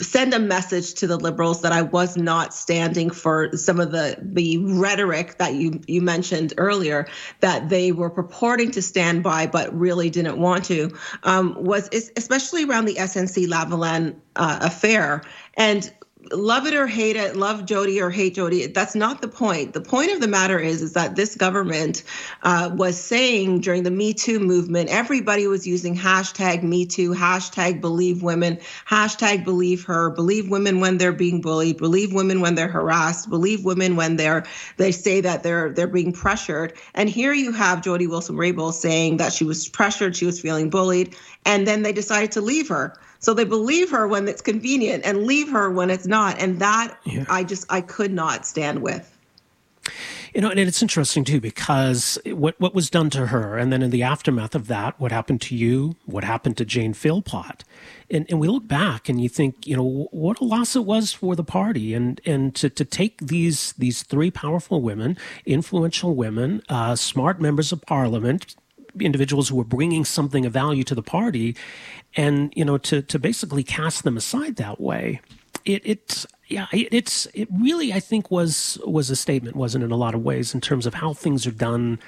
send 0.00 0.34
a 0.34 0.38
message 0.38 0.94
to 0.94 1.06
the 1.06 1.16
liberals 1.16 1.62
that 1.62 1.72
I 1.72 1.82
was 1.82 2.16
not 2.16 2.52
standing 2.52 3.10
for 3.10 3.56
some 3.56 3.78
of 3.78 3.92
the 3.92 4.18
the 4.20 4.58
rhetoric 4.58 5.38
that 5.38 5.54
you 5.54 5.80
you 5.86 6.02
mentioned 6.02 6.52
earlier 6.56 7.06
that 7.40 7.68
they 7.68 7.92
were 7.92 8.10
purporting 8.10 8.72
to 8.72 8.82
stand 8.82 9.22
by 9.22 9.46
but 9.46 9.72
really 9.72 10.10
didn't 10.10 10.38
want 10.38 10.64
to 10.64 10.90
um, 11.22 11.56
was 11.62 11.88
especially 12.16 12.64
around 12.64 12.86
the 12.86 12.94
SNC 12.94 13.46
Lavalin 13.46 14.16
uh, 14.36 14.58
affair. 14.62 15.22
And 15.54 15.92
love 16.32 16.66
it 16.66 16.74
or 16.74 16.86
hate 16.86 17.16
it, 17.16 17.36
love 17.36 17.64
Jody 17.64 18.00
or 18.00 18.10
hate 18.10 18.34
Jody. 18.34 18.66
That's 18.66 18.94
not 18.94 19.22
the 19.22 19.28
point. 19.28 19.72
The 19.72 19.80
point 19.80 20.12
of 20.12 20.20
the 20.20 20.28
matter 20.28 20.58
is, 20.58 20.82
is 20.82 20.92
that 20.92 21.16
this 21.16 21.34
government 21.36 22.02
uh, 22.42 22.70
was 22.74 23.00
saying 23.00 23.60
during 23.60 23.82
the 23.82 23.90
Me 23.90 24.12
Too 24.12 24.38
movement, 24.38 24.90
everybody 24.90 25.46
was 25.46 25.66
using 25.66 25.96
hashtag 25.96 26.62
Me 26.62 26.86
Too, 26.86 27.12
hashtag 27.12 27.80
Believe 27.80 28.22
Women, 28.22 28.58
hashtag 28.88 29.44
Believe 29.44 29.84
Her, 29.84 30.10
believe 30.10 30.50
women 30.50 30.80
when 30.80 30.98
they're 30.98 31.12
being 31.12 31.40
bullied, 31.40 31.78
believe 31.78 32.12
women 32.12 32.40
when 32.40 32.54
they're 32.54 32.68
harassed, 32.68 33.30
believe 33.30 33.64
women 33.64 33.96
when 33.96 34.16
they're 34.16 34.44
they 34.76 34.92
say 34.92 35.20
that 35.20 35.42
they're 35.42 35.70
they're 35.72 35.86
being 35.86 36.12
pressured. 36.12 36.74
And 36.94 37.08
here 37.08 37.32
you 37.32 37.52
have 37.52 37.82
Jody 37.82 38.06
Wilson-Raybould 38.06 38.74
saying 38.74 39.18
that 39.18 39.32
she 39.32 39.44
was 39.44 39.68
pressured, 39.68 40.16
she 40.16 40.26
was 40.26 40.40
feeling 40.40 40.70
bullied, 40.70 41.16
and 41.44 41.66
then 41.66 41.82
they 41.82 41.92
decided 41.92 42.32
to 42.32 42.40
leave 42.40 42.68
her. 42.68 42.96
So 43.20 43.34
they 43.34 43.44
believe 43.44 43.90
her 43.90 44.06
when 44.06 44.28
it's 44.28 44.40
convenient 44.40 45.04
and 45.04 45.24
leave 45.24 45.50
her 45.50 45.70
when 45.70 45.90
it's 45.90 46.06
not. 46.06 46.38
And 46.38 46.60
that 46.60 46.96
yeah. 47.04 47.24
I 47.28 47.44
just, 47.44 47.66
I 47.68 47.80
could 47.80 48.12
not 48.12 48.46
stand 48.46 48.82
with. 48.82 49.14
You 50.34 50.42
know, 50.42 50.50
and 50.50 50.60
it's 50.60 50.82
interesting 50.82 51.24
too 51.24 51.40
because 51.40 52.18
what 52.26 52.58
what 52.60 52.74
was 52.74 52.90
done 52.90 53.10
to 53.10 53.26
her, 53.26 53.56
and 53.56 53.72
then 53.72 53.82
in 53.82 53.90
the 53.90 54.02
aftermath 54.02 54.54
of 54.54 54.66
that, 54.68 54.98
what 55.00 55.10
happened 55.10 55.40
to 55.42 55.56
you, 55.56 55.96
what 56.04 56.22
happened 56.22 56.56
to 56.58 56.64
Jane 56.64 56.92
Philpott, 56.92 57.64
and 58.10 58.26
and 58.28 58.38
we 58.38 58.46
look 58.46 58.68
back 58.68 59.08
and 59.08 59.20
you 59.20 59.28
think, 59.28 59.66
you 59.66 59.76
know, 59.76 60.08
what 60.10 60.38
a 60.40 60.44
loss 60.44 60.76
it 60.76 60.84
was 60.84 61.12
for 61.12 61.34
the 61.34 61.44
party, 61.44 61.94
and 61.94 62.20
and 62.26 62.54
to 62.56 62.68
to 62.68 62.84
take 62.84 63.18
these 63.20 63.72
these 63.78 64.02
three 64.02 64.30
powerful 64.30 64.82
women, 64.82 65.16
influential 65.46 66.14
women, 66.14 66.62
uh, 66.68 66.94
smart 66.94 67.40
members 67.40 67.72
of 67.72 67.80
parliament, 67.82 68.54
individuals 69.06 69.48
who 69.48 69.56
were 69.56 69.64
bringing 69.64 70.04
something 70.04 70.46
of 70.46 70.52
value 70.52 70.84
to 70.84 70.94
the 70.94 71.02
party, 71.02 71.56
and 72.16 72.52
you 72.56 72.64
know 72.64 72.78
to 72.78 73.02
to 73.02 73.18
basically 73.18 73.62
cast 73.62 74.04
them 74.04 74.16
aside 74.16 74.56
that 74.56 74.80
way, 74.80 75.20
it 75.64 75.82
it's 75.84 76.26
yeah 76.46 76.66
it, 76.72 76.88
it's 76.90 77.26
it 77.34 77.48
really 77.52 77.92
I 77.92 78.00
think 78.00 78.30
was 78.30 78.78
was 78.84 79.10
a 79.10 79.16
statement, 79.16 79.56
wasn't 79.56 79.84
in 79.84 79.90
a 79.90 79.96
lot 79.96 80.14
of 80.14 80.22
ways 80.22 80.54
in 80.54 80.60
terms 80.60 80.86
of 80.86 80.94
how 80.94 81.12
things 81.12 81.46
are 81.46 81.52
done 81.52 81.98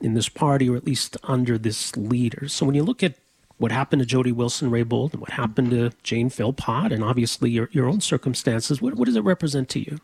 in 0.00 0.14
this 0.14 0.28
party, 0.28 0.68
or 0.68 0.76
at 0.76 0.84
least 0.84 1.16
under 1.24 1.56
this 1.58 1.96
leader. 1.96 2.48
So 2.48 2.66
when 2.66 2.74
you 2.74 2.82
look 2.82 3.02
at 3.02 3.14
what 3.58 3.72
happened 3.72 4.00
to 4.00 4.06
Jody 4.06 4.32
Wilson 4.32 4.70
Raybould 4.70 5.12
and 5.12 5.20
what 5.20 5.30
happened 5.30 5.70
to 5.70 5.90
Jane 6.02 6.28
Philpott, 6.28 6.92
and 6.92 7.02
obviously 7.02 7.50
your, 7.50 7.68
your 7.72 7.88
own 7.88 8.00
circumstances, 8.00 8.82
what, 8.82 8.94
what 8.94 9.06
does 9.06 9.16
it 9.16 9.22
represent 9.22 9.68
to 9.70 9.80
you? 9.80 9.98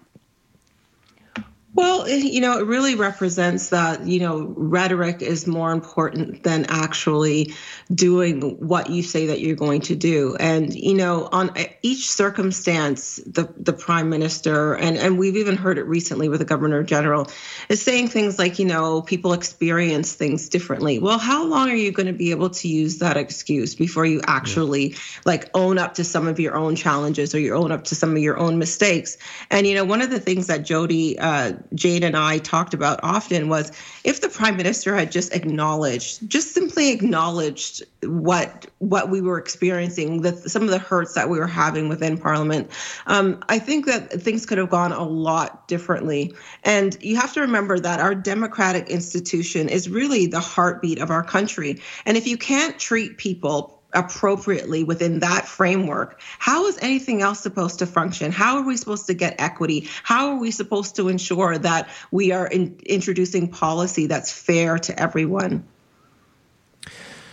Well, 1.75 2.07
you 2.07 2.43
know, 2.43 2.59
it 2.59 2.67
really 2.67 2.97
represents 2.97 3.71
that, 3.71 4.07
you 4.07 4.21
know, 4.21 4.53
rhetoric 4.59 5.23
is 5.23 5.47
more 5.47 5.73
important 5.73 6.43
than 6.43 6.67
actually 6.69 7.55
doing 7.95 8.59
what 8.59 8.91
you 8.91 9.03
say 9.03 9.27
that 9.29 9.41
you're 9.41 9.57
going 9.57 9.81
to 9.83 9.97
do. 9.97 10.37
And, 10.39 10.75
you 10.75 10.93
know, 10.93 11.31
on 11.33 11.55
each 11.81 12.11
circumstance, 12.11 13.17
the, 13.25 13.55
the 13.57 13.73
prime 13.73 14.11
minister, 14.11 14.75
and, 14.75 14.99
and 14.99 15.19
we've 15.19 15.37
even 15.37 15.57
heard 15.57 15.79
it 15.79 15.85
recently 15.85 16.29
with 16.29 16.41
the 16.41 16.45
governor 16.45 16.83
general, 16.83 17.31
is 17.71 17.81
saying 17.81 18.09
things 18.09 18.39
like, 18.39 18.59
you 18.59 18.67
know, 18.67 19.01
people 19.01 19.33
experience 19.33 20.13
things 20.13 20.51
differently. 20.51 20.99
Well, 20.99 21.19
how 21.19 21.47
long 21.47 21.71
are 21.71 21.75
you 21.75 21.91
going 21.91 22.07
to 22.07 22.13
be 22.13 22.33
able 22.33 22.51
to 22.51 22.69
use 22.69 22.99
that 22.99 23.17
excuse 23.17 23.75
before 23.75 24.05
you 24.05 24.21
actually 24.27 24.91
yeah. 24.91 24.99
like 25.25 25.49
own 25.55 25.79
up 25.79 25.95
to 25.95 26.05
some 26.05 26.29
of 26.29 26.39
your 26.39 26.55
own 26.55 26.77
challenges 26.77 27.35
or 27.35 27.39
you 27.39 27.55
own 27.55 27.73
up 27.73 27.85
to 27.85 27.95
some 27.95 28.15
of 28.15 28.19
your 28.19 28.39
own 28.39 28.59
mistakes? 28.59 29.17
And, 29.51 29.67
you 29.67 29.75
know, 29.75 29.87
one 29.87 30.03
of 30.03 30.11
the 30.11 30.21
things 30.21 30.49
that 30.49 30.67
Jody, 30.67 31.19
uh, 31.19 31.55
Jane 31.75 32.03
and 32.03 32.17
I 32.17 32.39
talked 32.39 32.75
about 32.75 33.01
often 33.03 33.49
was 33.49 33.73
if 34.05 34.21
the 34.21 34.29
prime 34.29 34.57
minister 34.57 34.95
had 34.95 35.13
just 35.13 35.35
acknowledged, 35.35 36.29
just 36.29 36.55
simply 36.55 36.91
acknowledged 36.91 37.83
what 38.03 38.67
what 38.79 39.11
we 39.11 39.21
were 39.21 39.39
experiencing, 39.39 40.23
the, 40.23 40.33
some 40.49 40.63
of 40.63 40.71
the 40.71 40.79
hurts 40.79 41.15
that 41.15 41.29
we 41.29 41.39
were 41.39 41.47
having 41.47 41.89
within 41.89 42.19
Parliament, 42.19 42.71
um, 43.07 43.43
I 43.49 43.59
think 43.59 43.87
that 43.87 44.11
things 44.23 44.47
could 44.47 44.59
have 44.59 44.71
gone 44.71 44.93
a 44.93 45.05
lot 45.05 45.69
differently. 45.69 46.35
And 46.65 46.97
you 47.01 47.17
have 47.17 47.33
to 47.35 47.43
remember 47.43 47.79
that 47.79 48.01
our 48.01 48.15
democratic 48.15 48.89
institution 48.89 49.69
is 49.69 49.89
really 49.89 50.27
the 50.27 50.41
heartbeat 50.41 50.99
of 50.99 51.11
our 51.11 51.23
country. 51.23 51.81
And 52.07 52.17
if 52.17 52.27
you 52.27 52.37
can't 52.37 52.79
treat 52.79 53.19
people 53.19 53.82
appropriately 53.95 54.85
within 54.85 55.21
that 55.21 55.47
framework, 55.47 56.21
how 56.39 56.67
is 56.67 56.79
anything 56.81 57.23
else 57.23 57.41
supposed 57.41 57.79
to 57.81 57.87
function? 57.87 58.33
How 58.33 58.57
are 58.57 58.63
we 58.63 58.77
supposed 58.77 59.07
to 59.07 59.15
get 59.15 59.35
equity? 59.39 59.89
How 60.03 60.29
are 60.29 60.39
we 60.39 60.51
supposed 60.51 60.97
to 60.97 61.09
ensure 61.09 61.59
that 61.59 61.89
we 62.11 62.33
are 62.33 62.47
in, 62.47 62.79
introducing 62.87 63.49
policy 63.49 64.07
that's 64.07 64.33
fair 64.33 64.79
to 64.79 64.99
everyone? 65.01 65.67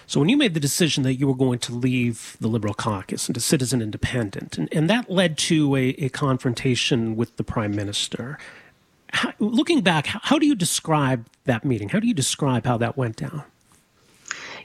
So, 0.09 0.19
when 0.19 0.27
you 0.27 0.37
made 0.37 0.55
the 0.55 0.59
decision 0.59 1.03
that 1.03 1.15
you 1.15 1.27
were 1.27 1.35
going 1.35 1.59
to 1.59 1.71
leave 1.71 2.35
the 2.41 2.47
Liberal 2.47 2.73
caucus 2.73 3.27
and 3.27 3.35
to 3.35 3.39
an 3.73 3.81
independent, 3.81 4.57
and, 4.57 4.67
and 4.71 4.89
that 4.89 5.07
led 5.07 5.37
to 5.37 5.75
a, 5.75 5.89
a 5.89 6.09
confrontation 6.09 7.15
with 7.15 7.37
the 7.37 7.43
Prime 7.43 7.75
Minister, 7.75 8.39
how, 9.13 9.33
looking 9.37 9.81
back, 9.81 10.07
how 10.07 10.39
do 10.39 10.47
you 10.47 10.55
describe 10.55 11.27
that 11.43 11.63
meeting? 11.63 11.89
How 11.89 11.99
do 11.99 12.07
you 12.07 12.15
describe 12.15 12.65
how 12.65 12.77
that 12.77 12.97
went 12.97 13.17
down? 13.17 13.43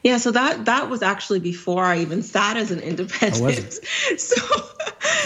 Yeah, 0.05 0.19
so 0.19 0.31
that 0.33 0.67
that 0.67 0.91
was 0.91 1.03
actually 1.03 1.41
before 1.41 1.83
I 1.83 1.99
even 2.01 2.23
sat 2.23 2.59
as 2.59 2.71
an 2.71 2.81
independent. 2.81 3.41
Oh, 3.43 4.17
so 4.19 4.37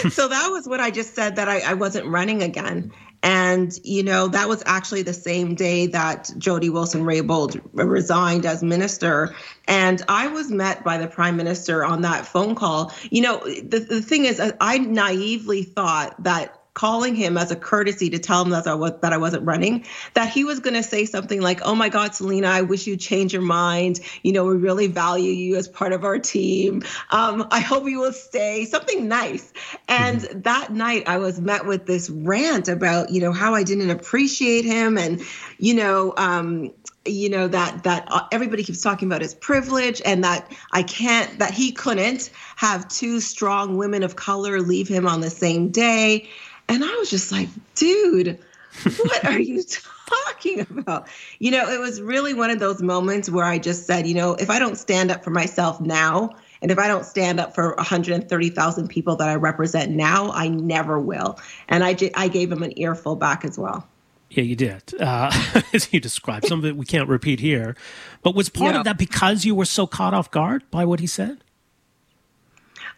so 0.08 0.28
that 0.28 0.48
was 0.50 0.68
what 0.68 0.80
I 0.80 0.90
just 0.90 1.14
said 1.14 1.36
that 1.36 1.48
I, 1.48 1.60
I 1.60 1.74
wasn't 1.74 2.06
running 2.06 2.42
again. 2.42 2.92
And, 3.22 3.72
you 3.82 4.04
know, 4.04 4.28
that 4.28 4.48
was 4.48 4.62
actually 4.64 5.02
the 5.02 5.12
same 5.12 5.56
day 5.56 5.88
that 5.88 6.30
Jody 6.38 6.70
Wilson 6.70 7.02
Raybould 7.02 7.60
resigned 7.72 8.46
as 8.46 8.62
minister. 8.62 9.34
And 9.66 10.00
I 10.08 10.28
was 10.28 10.50
met 10.50 10.84
by 10.84 10.98
the 10.98 11.08
prime 11.08 11.36
minister 11.36 11.84
on 11.84 12.02
that 12.02 12.24
phone 12.24 12.54
call. 12.54 12.92
You 13.10 13.22
know, 13.22 13.38
the, 13.40 13.80
the 13.80 14.00
thing 14.00 14.24
is, 14.24 14.40
I 14.60 14.78
naively 14.78 15.64
thought 15.64 16.22
that 16.22 16.57
calling 16.78 17.16
him 17.16 17.36
as 17.36 17.50
a 17.50 17.56
courtesy 17.56 18.08
to 18.08 18.20
tell 18.20 18.40
him 18.40 18.50
that 18.50 18.68
I, 18.68 18.74
was, 18.74 18.92
that 19.02 19.12
I 19.12 19.16
wasn't 19.16 19.44
running, 19.44 19.84
that 20.14 20.28
he 20.28 20.44
was 20.44 20.60
going 20.60 20.74
to 20.74 20.82
say 20.84 21.06
something 21.06 21.40
like, 21.40 21.60
Oh 21.64 21.74
my 21.74 21.88
God, 21.88 22.14
Celina, 22.14 22.46
I 22.46 22.62
wish 22.62 22.86
you'd 22.86 23.00
change 23.00 23.32
your 23.32 23.42
mind. 23.42 23.98
You 24.22 24.32
know, 24.32 24.44
we 24.44 24.54
really 24.54 24.86
value 24.86 25.32
you 25.32 25.56
as 25.56 25.66
part 25.66 25.92
of 25.92 26.04
our 26.04 26.20
team. 26.20 26.84
Um, 27.10 27.48
I 27.50 27.58
hope 27.58 27.88
you 27.88 27.98
will 27.98 28.12
stay, 28.12 28.64
something 28.64 29.08
nice. 29.08 29.52
And 29.88 30.20
mm-hmm. 30.20 30.40
that 30.42 30.72
night, 30.72 31.08
I 31.08 31.18
was 31.18 31.40
met 31.40 31.66
with 31.66 31.84
this 31.86 32.08
rant 32.10 32.68
about, 32.68 33.10
you 33.10 33.20
know, 33.20 33.32
how 33.32 33.54
I 33.54 33.64
didn't 33.64 33.90
appreciate 33.90 34.64
him 34.64 34.98
and, 34.98 35.20
you 35.58 35.74
know, 35.74 36.14
um, 36.16 36.72
you 37.04 37.30
know 37.30 37.48
that 37.48 37.84
that 37.84 38.06
uh, 38.10 38.26
everybody 38.32 38.62
keeps 38.62 38.82
talking 38.82 39.08
about 39.08 39.22
his 39.22 39.34
privilege 39.34 40.02
and 40.04 40.24
that 40.24 40.52
I 40.72 40.82
can't 40.82 41.38
that 41.38 41.52
he 41.54 41.72
couldn't 41.72 42.30
have 42.56 42.86
two 42.88 43.20
strong 43.20 43.78
women 43.78 44.02
of 44.02 44.16
color 44.16 44.60
leave 44.60 44.88
him 44.88 45.06
on 45.06 45.22
the 45.22 45.30
same 45.30 45.70
day 45.70 46.28
and 46.68 46.84
I 46.84 46.96
was 46.96 47.10
just 47.10 47.32
like, 47.32 47.48
dude, 47.74 48.38
what 48.82 49.24
are 49.24 49.38
you 49.38 49.62
talking 50.08 50.60
about? 50.60 51.08
You 51.38 51.50
know, 51.50 51.68
it 51.70 51.80
was 51.80 52.00
really 52.00 52.34
one 52.34 52.50
of 52.50 52.58
those 52.58 52.82
moments 52.82 53.30
where 53.30 53.44
I 53.44 53.58
just 53.58 53.86
said, 53.86 54.06
you 54.06 54.14
know, 54.14 54.34
if 54.34 54.50
I 54.50 54.58
don't 54.58 54.76
stand 54.76 55.10
up 55.10 55.24
for 55.24 55.30
myself 55.30 55.80
now, 55.80 56.36
and 56.60 56.70
if 56.70 56.78
I 56.78 56.88
don't 56.88 57.04
stand 57.04 57.38
up 57.38 57.54
for 57.54 57.74
130,000 57.76 58.88
people 58.88 59.16
that 59.16 59.28
I 59.28 59.36
represent 59.36 59.92
now, 59.92 60.30
I 60.32 60.48
never 60.48 60.98
will. 60.98 61.38
And 61.68 61.84
I, 61.84 61.96
I 62.16 62.28
gave 62.28 62.50
him 62.50 62.62
an 62.62 62.76
earful 62.78 63.16
back 63.16 63.44
as 63.44 63.58
well. 63.58 63.86
Yeah, 64.30 64.42
you 64.42 64.56
did, 64.56 64.82
uh, 65.00 65.30
as 65.72 65.92
you 65.92 66.00
described. 66.00 66.46
Some 66.46 66.58
of 66.58 66.64
it 66.64 66.76
we 66.76 66.84
can't 66.84 67.08
repeat 67.08 67.40
here. 67.40 67.76
But 68.22 68.34
was 68.34 68.48
part 68.48 68.74
no. 68.74 68.80
of 68.80 68.84
that 68.84 68.98
because 68.98 69.44
you 69.44 69.54
were 69.54 69.64
so 69.64 69.86
caught 69.86 70.12
off 70.12 70.30
guard 70.30 70.68
by 70.70 70.84
what 70.84 71.00
he 71.00 71.06
said? 71.06 71.38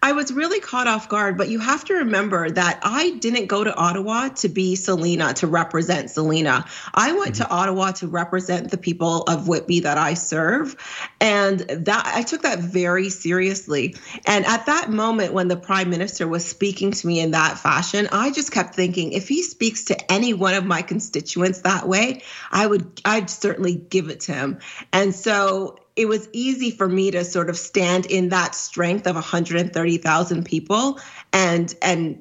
I 0.02 0.12
was 0.12 0.32
really 0.32 0.60
caught 0.60 0.86
off 0.86 1.08
guard, 1.08 1.36
but 1.36 1.48
you 1.48 1.58
have 1.58 1.84
to 1.86 1.94
remember 1.94 2.50
that 2.50 2.80
I 2.82 3.10
didn't 3.18 3.46
go 3.46 3.64
to 3.64 3.74
Ottawa 3.74 4.28
to 4.28 4.48
be 4.48 4.74
Celina, 4.74 5.34
to 5.34 5.46
represent 5.46 6.10
Celina. 6.10 6.64
I 6.94 7.12
went 7.12 7.34
mm-hmm. 7.34 7.44
to 7.44 7.50
Ottawa 7.50 7.92
to 7.92 8.06
represent 8.06 8.70
the 8.70 8.78
people 8.78 9.22
of 9.22 9.46
Whitby 9.46 9.80
that 9.80 9.98
I 9.98 10.14
serve. 10.14 10.76
And 11.20 11.60
that 11.60 12.10
I 12.14 12.22
took 12.22 12.42
that 12.42 12.60
very 12.60 13.10
seriously. 13.10 13.94
And 14.26 14.46
at 14.46 14.66
that 14.66 14.90
moment 14.90 15.34
when 15.34 15.48
the 15.48 15.56
prime 15.56 15.90
minister 15.90 16.26
was 16.26 16.46
speaking 16.46 16.92
to 16.92 17.06
me 17.06 17.20
in 17.20 17.32
that 17.32 17.58
fashion, 17.58 18.08
I 18.10 18.30
just 18.30 18.52
kept 18.52 18.74
thinking 18.74 19.12
if 19.12 19.28
he 19.28 19.42
speaks 19.42 19.84
to 19.84 20.12
any 20.12 20.32
one 20.32 20.54
of 20.54 20.64
my 20.64 20.80
constituents 20.82 21.60
that 21.60 21.86
way, 21.86 22.22
I 22.50 22.66
would 22.66 23.00
I'd 23.04 23.28
certainly 23.28 23.74
give 23.74 24.08
it 24.08 24.20
to 24.20 24.32
him. 24.32 24.58
And 24.92 25.14
so 25.14 25.76
it 26.00 26.08
was 26.08 26.30
easy 26.32 26.70
for 26.70 26.88
me 26.88 27.10
to 27.10 27.22
sort 27.24 27.50
of 27.50 27.58
stand 27.58 28.06
in 28.06 28.30
that 28.30 28.54
strength 28.54 29.06
of 29.06 29.16
130,000 29.16 30.44
people 30.46 30.98
and 31.34 31.74
and 31.82 32.18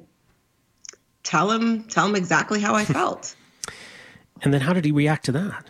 tell 1.22 1.50
him 1.50 1.84
tell 1.84 2.06
him 2.06 2.14
exactly 2.14 2.60
how 2.60 2.74
I 2.74 2.84
felt. 2.98 3.34
and 4.42 4.52
then 4.52 4.60
how 4.60 4.74
did 4.74 4.84
he 4.84 4.92
react 4.92 5.24
to 5.24 5.32
that? 5.32 5.64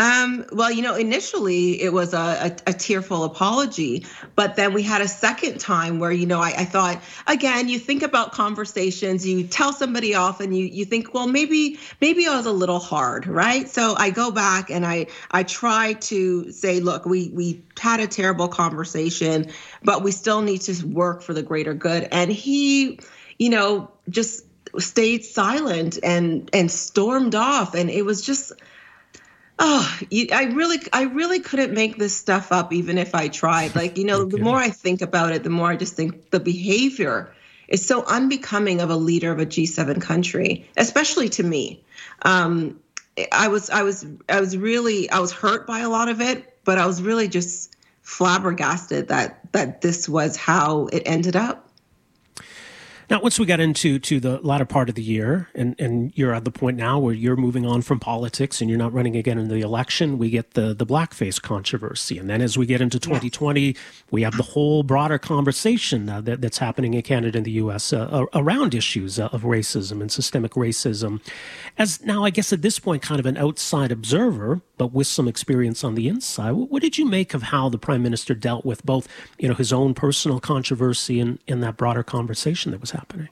Um, 0.00 0.46
well, 0.50 0.72
you 0.72 0.80
know, 0.80 0.94
initially 0.94 1.82
it 1.82 1.92
was 1.92 2.14
a, 2.14 2.16
a, 2.66 2.70
a, 2.70 2.72
tearful 2.72 3.24
apology, 3.24 4.06
but 4.34 4.56
then 4.56 4.72
we 4.72 4.82
had 4.82 5.02
a 5.02 5.08
second 5.08 5.60
time 5.60 5.98
where, 5.98 6.10
you 6.10 6.24
know, 6.24 6.40
I, 6.40 6.54
I, 6.56 6.64
thought 6.64 7.02
again, 7.26 7.68
you 7.68 7.78
think 7.78 8.02
about 8.02 8.32
conversations, 8.32 9.26
you 9.26 9.46
tell 9.46 9.74
somebody 9.74 10.14
off 10.14 10.40
and 10.40 10.56
you 10.56 10.64
you 10.64 10.86
think, 10.86 11.12
well, 11.12 11.26
maybe 11.26 11.78
maybe 12.00 12.26
I 12.26 12.34
was 12.34 12.46
a 12.46 12.52
little 12.52 12.78
hard, 12.78 13.26
right? 13.26 13.68
So 13.68 13.94
I 13.94 14.08
go 14.08 14.30
back 14.30 14.70
and 14.70 14.86
I 14.86 15.08
I 15.32 15.42
try 15.42 15.92
to 15.92 16.50
say, 16.50 16.80
look, 16.80 17.04
we 17.04 17.28
we 17.34 17.62
had 17.78 18.00
a 18.00 18.06
terrible 18.06 18.48
conversation, 18.48 19.50
but 19.82 20.02
we 20.02 20.12
still 20.12 20.40
need 20.40 20.62
to 20.62 20.86
work 20.86 21.20
for 21.20 21.34
the 21.34 21.42
greater 21.42 21.74
good. 21.74 22.08
And 22.10 22.32
he, 22.32 23.00
you 23.38 23.50
know, 23.50 23.90
just 24.08 24.46
stayed 24.78 25.26
silent 25.26 25.98
and 26.02 26.48
and 26.54 26.70
stormed 26.70 27.34
off 27.34 27.74
and 27.74 27.90
it 27.90 28.06
was 28.06 28.22
just 28.22 28.52
oh 29.60 30.00
i 30.32 30.44
really 30.54 30.78
i 30.92 31.02
really 31.02 31.38
couldn't 31.38 31.72
make 31.72 31.96
this 31.96 32.16
stuff 32.16 32.50
up 32.50 32.72
even 32.72 32.98
if 32.98 33.14
i 33.14 33.28
tried. 33.28 33.76
Like 33.76 33.96
you 33.98 34.04
know 34.04 34.20
okay. 34.22 34.36
the 34.36 34.42
more 34.42 34.56
i 34.56 34.70
think 34.70 35.02
about 35.02 35.32
it 35.32 35.44
the 35.44 35.50
more 35.50 35.70
i 35.70 35.76
just 35.76 35.94
think 35.94 36.30
the 36.30 36.40
behavior 36.40 37.32
is 37.68 37.86
so 37.86 38.02
unbecoming 38.04 38.80
of 38.80 38.90
a 38.90 38.96
leader 38.96 39.30
of 39.30 39.38
a 39.38 39.46
g7 39.46 40.02
country 40.02 40.68
especially 40.76 41.28
to 41.28 41.44
me. 41.44 41.84
Um, 42.22 42.80
i 43.32 43.48
was 43.48 43.70
i 43.70 43.82
was 43.82 44.06
i 44.28 44.40
was 44.40 44.56
really 44.56 45.10
i 45.10 45.20
was 45.20 45.30
hurt 45.30 45.66
by 45.66 45.80
a 45.80 45.88
lot 45.88 46.08
of 46.08 46.20
it 46.20 46.56
but 46.64 46.78
i 46.78 46.86
was 46.86 47.02
really 47.02 47.28
just 47.28 47.76
flabbergasted 48.02 49.08
that 49.08 49.52
that 49.52 49.82
this 49.82 50.08
was 50.08 50.36
how 50.36 50.86
it 50.86 51.02
ended 51.04 51.36
up 51.36 51.69
now, 53.10 53.20
once 53.20 53.40
we 53.40 53.46
got 53.46 53.58
into 53.58 53.98
to 53.98 54.20
the 54.20 54.38
latter 54.40 54.64
part 54.64 54.88
of 54.88 54.94
the 54.94 55.02
year, 55.02 55.48
and, 55.54 55.74
and 55.80 56.12
you're 56.14 56.32
at 56.32 56.44
the 56.44 56.50
point 56.52 56.76
now 56.76 56.98
where 56.98 57.12
you're 57.12 57.34
moving 57.34 57.66
on 57.66 57.82
from 57.82 57.98
politics 57.98 58.60
and 58.60 58.70
you're 58.70 58.78
not 58.78 58.92
running 58.92 59.16
again 59.16 59.36
in 59.36 59.48
the 59.48 59.60
election, 59.60 60.16
we 60.16 60.30
get 60.30 60.52
the 60.52 60.72
the 60.72 60.86
blackface 60.86 61.42
controversy, 61.42 62.18
and 62.18 62.30
then 62.30 62.40
as 62.40 62.56
we 62.56 62.66
get 62.66 62.80
into 62.80 63.00
2020, 63.00 63.74
we 64.12 64.22
have 64.22 64.36
the 64.36 64.44
whole 64.44 64.84
broader 64.84 65.18
conversation 65.18 66.08
uh, 66.08 66.20
that, 66.20 66.40
that's 66.40 66.58
happening 66.58 66.94
in 66.94 67.02
Canada 67.02 67.36
and 67.38 67.44
the 67.44 67.52
U.S. 67.52 67.92
Uh, 67.92 68.26
around 68.32 68.74
issues 68.74 69.18
uh, 69.18 69.28
of 69.32 69.42
racism 69.42 70.00
and 70.00 70.12
systemic 70.12 70.52
racism. 70.52 71.20
As 71.76 72.04
now, 72.04 72.24
I 72.24 72.30
guess 72.30 72.52
at 72.52 72.62
this 72.62 72.78
point, 72.78 73.02
kind 73.02 73.18
of 73.18 73.26
an 73.26 73.36
outside 73.36 73.90
observer, 73.90 74.60
but 74.80 74.94
with 74.94 75.06
some 75.06 75.28
experience 75.28 75.84
on 75.84 75.94
the 75.94 76.08
inside, 76.08 76.52
what, 76.52 76.80
did 76.80 76.96
you 76.96 77.04
make 77.04 77.34
of 77.34 77.42
how 77.42 77.68
the 77.68 77.76
prime 77.76 78.02
minister 78.02 78.34
dealt 78.34 78.64
with 78.64 78.82
both, 78.82 79.06
you 79.38 79.46
know, 79.46 79.54
his 79.54 79.74
own 79.74 79.92
personal 79.92 80.40
controversy 80.40 81.20
and 81.20 81.38
in 81.46 81.60
that 81.60 81.76
broader 81.76 82.02
conversation 82.02 82.72
that 82.72 82.80
was 82.80 82.92
happening? 82.92 83.28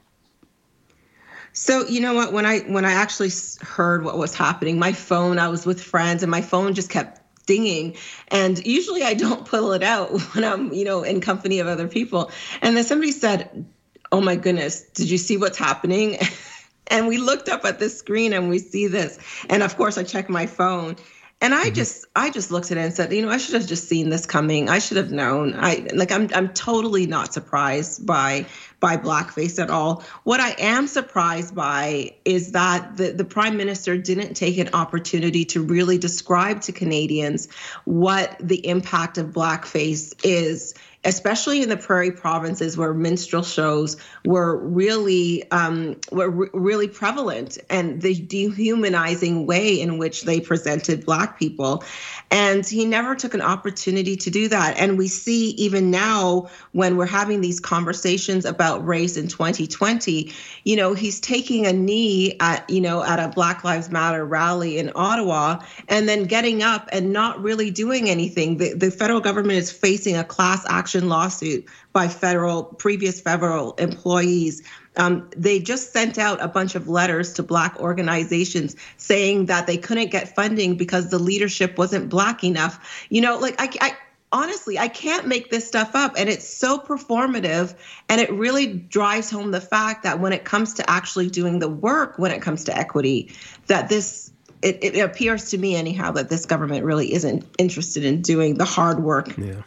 So 1.53 1.87
you 1.87 2.01
know 2.01 2.13
what? 2.13 2.33
When 2.33 2.45
I 2.45 2.59
when 2.59 2.85
I 2.85 2.91
actually 2.91 3.31
heard 3.61 4.05
what 4.05 4.19
was 4.19 4.35
happening, 4.35 4.77
my 4.77 4.91
phone. 4.91 5.39
I 5.39 5.47
was 5.47 5.65
with 5.65 5.81
friends, 5.81 6.21
and 6.21 6.29
my 6.29 6.41
phone 6.41 6.75
just 6.75 6.91
kept 6.91 7.19
dinging. 7.47 7.97
And 8.27 8.63
usually, 8.63 9.01
I 9.01 9.15
don't 9.15 9.43
pull 9.53 9.73
it 9.73 9.81
out 9.81 10.11
when 10.35 10.43
I'm 10.43 10.71
you 10.71 10.85
know 10.85 11.01
in 11.01 11.19
company 11.19 11.57
of 11.57 11.65
other 11.65 11.87
people. 11.87 12.29
And 12.61 12.77
then 12.77 12.83
somebody 12.83 13.11
said, 13.11 13.65
"Oh 14.11 14.21
my 14.21 14.35
goodness, 14.35 14.81
did 14.81 15.09
you 15.09 15.17
see 15.17 15.35
what's 15.35 15.57
happening?" 15.57 16.19
and 16.89 17.07
we 17.07 17.17
looked 17.17 17.49
up 17.49 17.65
at 17.65 17.79
the 17.79 17.89
screen 17.89 18.33
and 18.33 18.49
we 18.49 18.59
see 18.59 18.85
this. 18.85 19.17
And 19.49 19.63
of 19.63 19.75
course, 19.77 19.97
I 19.97 20.03
checked 20.03 20.29
my 20.29 20.45
phone 20.45 20.95
and 21.41 21.53
I 21.53 21.65
mm-hmm. 21.65 21.73
just 21.73 22.05
I 22.15 22.29
just 22.29 22.51
looked 22.51 22.71
at 22.71 22.77
it 22.77 22.81
and 22.81 22.93
said, 22.93 23.13
you 23.13 23.21
know, 23.21 23.29
I 23.29 23.37
should 23.37 23.55
have 23.55 23.67
just 23.67 23.87
seen 23.87 24.09
this 24.09 24.25
coming. 24.25 24.67
I 24.67 24.79
should 24.79 24.97
have 24.97 25.11
known. 25.11 25.53
I 25.55 25.87
like 25.93 26.11
I'm 26.11 26.29
I'm 26.33 26.49
totally 26.49 27.05
not 27.05 27.33
surprised 27.33 28.05
by 28.05 28.45
by 28.79 28.97
blackface 28.97 29.61
at 29.61 29.69
all. 29.69 30.03
What 30.23 30.41
I 30.41 30.55
am 30.59 30.87
surprised 30.87 31.55
by 31.55 32.15
is 32.25 32.51
that 32.51 32.97
the, 32.97 33.11
the 33.11 33.25
prime 33.25 33.55
minister 33.55 33.97
didn't 33.97 34.33
take 34.33 34.57
an 34.57 34.69
opportunity 34.73 35.45
to 35.45 35.61
really 35.61 35.97
describe 35.97 36.61
to 36.61 36.71
Canadians 36.73 37.47
what 37.85 38.35
the 38.39 38.65
impact 38.67 39.17
of 39.17 39.27
blackface 39.27 40.13
is 40.23 40.73
especially 41.05 41.61
in 41.61 41.69
the 41.69 41.77
prairie 41.77 42.11
provinces 42.11 42.77
where 42.77 42.93
minstrel 42.93 43.43
shows 43.43 43.95
were 44.25 44.57
really 44.57 45.49
um, 45.51 45.95
were 46.11 46.29
re- 46.29 46.49
really 46.53 46.87
prevalent 46.87 47.57
and 47.69 48.01
the 48.01 48.13
dehumanizing 48.13 49.45
way 49.47 49.79
in 49.79 49.97
which 49.97 50.23
they 50.23 50.41
presented 50.41 51.05
black 51.05 51.39
people. 51.39 51.83
And 52.31 52.65
he 52.65 52.85
never 52.85 53.15
took 53.15 53.33
an 53.33 53.41
opportunity 53.41 54.17
to 54.17 54.29
do 54.29 54.49
that. 54.49 54.77
And 54.77 54.97
we 54.97 55.07
see 55.07 55.51
even 55.51 55.89
now 55.89 56.49
when 56.73 56.97
we're 56.97 57.05
having 57.05 57.39
these 57.41 57.59
conversations 57.59 58.43
about 58.45 58.85
race 58.85 59.15
in 59.17 59.27
2020 59.27 60.33
you 60.63 60.75
know 60.75 60.93
he's 60.93 61.19
taking 61.19 61.65
a 61.65 61.73
knee 61.73 62.35
at 62.39 62.69
you 62.69 62.81
know 62.81 63.03
at 63.03 63.19
a 63.19 63.29
black 63.29 63.63
lives 63.63 63.89
matter 63.89 64.25
rally 64.25 64.77
in 64.77 64.91
ottawa 64.95 65.59
and 65.87 66.07
then 66.07 66.25
getting 66.25 66.61
up 66.61 66.89
and 66.91 67.13
not 67.13 67.41
really 67.41 67.71
doing 67.71 68.09
anything. 68.09 68.57
The, 68.57 68.73
the 68.73 68.91
federal 68.91 69.19
government 69.19 69.57
is 69.57 69.71
facing 69.71 70.17
a 70.17 70.23
class 70.23 70.65
action 70.67 70.88
action 70.89 71.07
lawsuit 71.07 71.65
by 71.93 72.07
federal 72.07 72.63
previous 72.63 73.21
federal 73.21 73.73
employees. 73.73 74.63
Um, 74.97 75.29
they 75.37 75.59
just 75.59 75.93
sent 75.93 76.17
out 76.17 76.41
a 76.41 76.47
bunch 76.47 76.73
of 76.73 76.89
letters 76.89 77.33
to 77.33 77.43
black 77.43 77.79
organizations 77.79 78.75
saying 78.97 79.45
that 79.45 79.67
they 79.67 79.77
couldn't 79.77 80.09
get 80.09 80.35
funding 80.35 80.77
because 80.77 81.11
the 81.11 81.19
leadership 81.19 81.77
wasn't 81.77 82.09
black 82.09 82.43
enough. 82.43 83.05
You 83.09 83.21
know, 83.21 83.37
like 83.37 83.55
I, 83.59 83.69
I 83.81 83.97
honestly, 84.31 84.79
I 84.79 84.87
can't 84.87 85.27
make 85.27 85.51
this 85.51 85.67
stuff 85.67 85.91
up. 85.93 86.15
And 86.17 86.27
it's 86.27 86.47
so 86.47 86.79
performative. 86.79 87.75
And 88.09 88.19
it 88.19 88.31
really 88.31 88.73
drives 88.73 89.29
home 89.29 89.51
the 89.51 89.61
fact 89.61 90.01
that 90.03 90.19
when 90.19 90.33
it 90.33 90.43
comes 90.43 90.73
to 90.75 90.89
actually 90.89 91.29
doing 91.29 91.59
the 91.59 91.69
work, 91.69 92.17
when 92.17 92.31
it 92.31 92.41
comes 92.41 92.63
to 92.63 92.75
equity, 92.75 93.31
that 93.67 93.89
this, 93.89 94.31
it, 94.63 94.83
it 94.83 94.99
appears 94.99 95.51
to 95.51 95.57
me, 95.59 95.75
anyhow, 95.75 96.11
that 96.13 96.29
this 96.29 96.47
government 96.47 96.83
really 96.83 97.13
isn't 97.13 97.45
interested 97.59 98.03
in 98.03 98.23
doing 98.23 98.55
the 98.55 98.65
hard 98.65 99.03
work. 99.03 99.37
Yeah. 99.37 99.61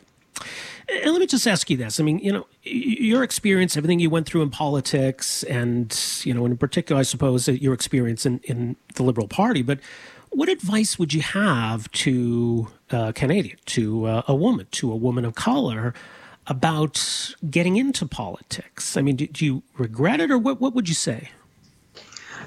And 1.01 1.13
let 1.13 1.21
me 1.21 1.27
just 1.27 1.47
ask 1.47 1.71
you 1.71 1.77
this. 1.77 1.99
I 1.99 2.03
mean, 2.03 2.19
you 2.19 2.33
know, 2.33 2.47
your 2.65 3.23
experience, 3.23 3.77
everything 3.77 3.99
you 3.99 4.11
went 4.11 4.27
through 4.27 4.43
in 4.43 4.51
politics, 4.51 5.43
and, 5.45 5.99
you 6.25 6.35
know, 6.35 6.45
in 6.45 6.57
particular, 6.57 7.01
I 7.01 7.03
suppose, 7.03 7.49
uh, 7.49 7.53
your 7.53 7.73
experience 7.73 8.27
in, 8.27 8.41
in 8.45 8.77
the 8.95 9.03
Liberal 9.03 9.29
Party, 9.29 9.63
but 9.63 9.79
what 10.31 10.49
advice 10.49 10.99
would 10.99 11.13
you 11.13 11.23
have 11.23 11.91
to 11.93 12.69
a 12.91 12.97
uh, 12.97 13.13
Canadian, 13.13 13.59
to 13.67 14.07
uh, 14.07 14.23
a 14.27 14.35
woman, 14.35 14.67
to 14.73 14.93
a 14.93 14.97
woman 14.97 15.25
of 15.25 15.35
color 15.35 15.95
about 16.47 17.35
getting 17.49 17.77
into 17.77 18.07
politics? 18.07 18.97
I 18.97 19.03
mean, 19.03 19.17
do, 19.17 19.27
do 19.27 19.45
you 19.45 19.63
regret 19.79 20.21
it, 20.21 20.31
or 20.31 20.39
what, 20.39 20.61
what 20.61 20.75
would 20.75 20.89
you 20.89 20.95
say? 20.95 21.31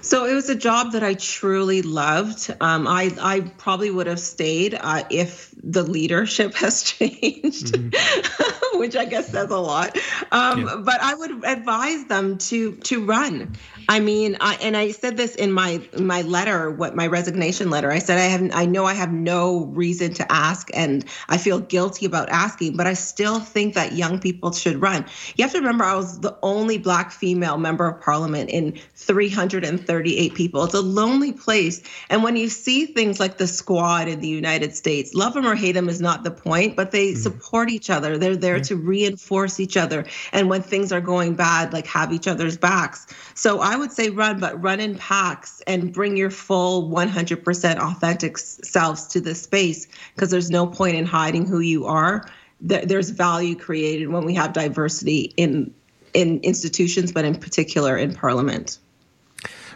So 0.05 0.25
it 0.25 0.35
was 0.35 0.49
a 0.49 0.55
job 0.55 0.91
that 0.91 1.03
I 1.03 1.15
truly 1.15 1.81
loved. 1.81 2.55
Um, 2.61 2.87
I 2.87 3.11
I 3.19 3.39
probably 3.57 3.89
would 3.89 4.05
have 4.05 4.19
stayed 4.19 4.77
uh, 4.79 5.03
if 5.09 5.51
the 5.63 5.81
leadership 5.81 6.53
has 6.63 6.83
changed, 6.83 7.73
mm-hmm. 7.73 8.79
which 8.79 8.95
I 8.95 9.05
guess 9.05 9.29
says 9.29 9.49
a 9.49 9.57
lot. 9.57 9.97
Um, 10.31 10.67
yeah. 10.67 10.75
But 10.77 11.01
I 11.01 11.15
would 11.15 11.43
advise 11.43 12.05
them 12.05 12.37
to 12.37 12.73
to 12.73 13.03
run. 13.03 13.55
I 13.87 13.99
mean, 13.99 14.37
I, 14.39 14.55
and 14.61 14.75
I 14.75 14.91
said 14.91 15.17
this 15.17 15.35
in 15.35 15.51
my 15.51 15.81
my 15.97 16.21
letter, 16.23 16.71
what 16.71 16.95
my 16.95 17.07
resignation 17.07 17.69
letter. 17.69 17.91
I 17.91 17.99
said 17.99 18.17
I 18.17 18.23
have 18.23 18.49
I 18.53 18.65
know 18.65 18.85
I 18.85 18.93
have 18.93 19.11
no 19.11 19.65
reason 19.65 20.13
to 20.15 20.31
ask, 20.31 20.69
and 20.73 21.05
I 21.29 21.37
feel 21.37 21.59
guilty 21.59 22.05
about 22.05 22.29
asking, 22.29 22.77
but 22.77 22.87
I 22.87 22.93
still 22.93 23.39
think 23.39 23.75
that 23.75 23.93
young 23.93 24.19
people 24.19 24.51
should 24.51 24.81
run. 24.81 25.05
You 25.35 25.43
have 25.43 25.51
to 25.51 25.59
remember, 25.59 25.83
I 25.83 25.95
was 25.95 26.19
the 26.19 26.37
only 26.41 26.77
Black 26.77 27.11
female 27.11 27.57
member 27.57 27.87
of 27.87 28.01
Parliament 28.01 28.49
in 28.49 28.79
338 28.95 30.33
people. 30.33 30.63
It's 30.63 30.73
a 30.73 30.81
lonely 30.81 31.31
place. 31.31 31.81
And 32.09 32.23
when 32.23 32.35
you 32.35 32.49
see 32.49 32.85
things 32.85 33.19
like 33.19 33.37
the 33.37 33.47
squad 33.47 34.07
in 34.07 34.19
the 34.19 34.27
United 34.27 34.75
States, 34.75 35.13
love 35.13 35.33
them 35.33 35.45
or 35.45 35.55
hate 35.55 35.73
them 35.73 35.89
is 35.89 36.01
not 36.01 36.23
the 36.23 36.31
point, 36.31 36.75
but 36.75 36.91
they 36.91 37.13
mm 37.13 37.25
support 37.25 37.71
each 37.71 37.89
other. 37.89 38.17
They're 38.17 38.35
there 38.35 38.59
mm 38.59 38.67
to 38.67 38.75
reinforce 38.75 39.59
each 39.59 39.77
other. 39.77 40.05
And 40.31 40.49
when 40.49 40.61
things 40.61 40.91
are 40.91 41.01
going 41.01 41.35
bad, 41.35 41.73
like 41.73 41.87
have 41.87 42.11
each 42.11 42.27
other's 42.27 42.57
backs. 42.57 43.07
So 43.33 43.59
I 43.59 43.74
would 43.75 43.91
say 43.91 44.09
run, 44.09 44.39
but 44.39 44.61
run 44.61 44.79
in 44.79 44.95
packs 44.95 45.61
and 45.67 45.93
bring 45.93 46.17
your 46.17 46.29
full 46.29 46.89
100% 46.89 47.77
authentic 47.77 48.37
selves 48.37 49.07
to 49.07 49.21
the 49.21 49.35
space 49.35 49.87
because 50.13 50.29
there's 50.29 50.49
no 50.49 50.67
point 50.67 50.95
in 50.95 51.05
hiding 51.05 51.47
who 51.47 51.59
you 51.59 51.85
are. 51.85 52.29
There's 52.61 53.09
value 53.09 53.55
created 53.55 54.09
when 54.09 54.25
we 54.25 54.33
have 54.35 54.53
diversity 54.53 55.33
in 55.37 55.73
in 56.13 56.39
institutions, 56.39 57.11
but 57.11 57.25
in 57.25 57.35
particular 57.35 57.97
in 57.97 58.15
parliament. 58.15 58.77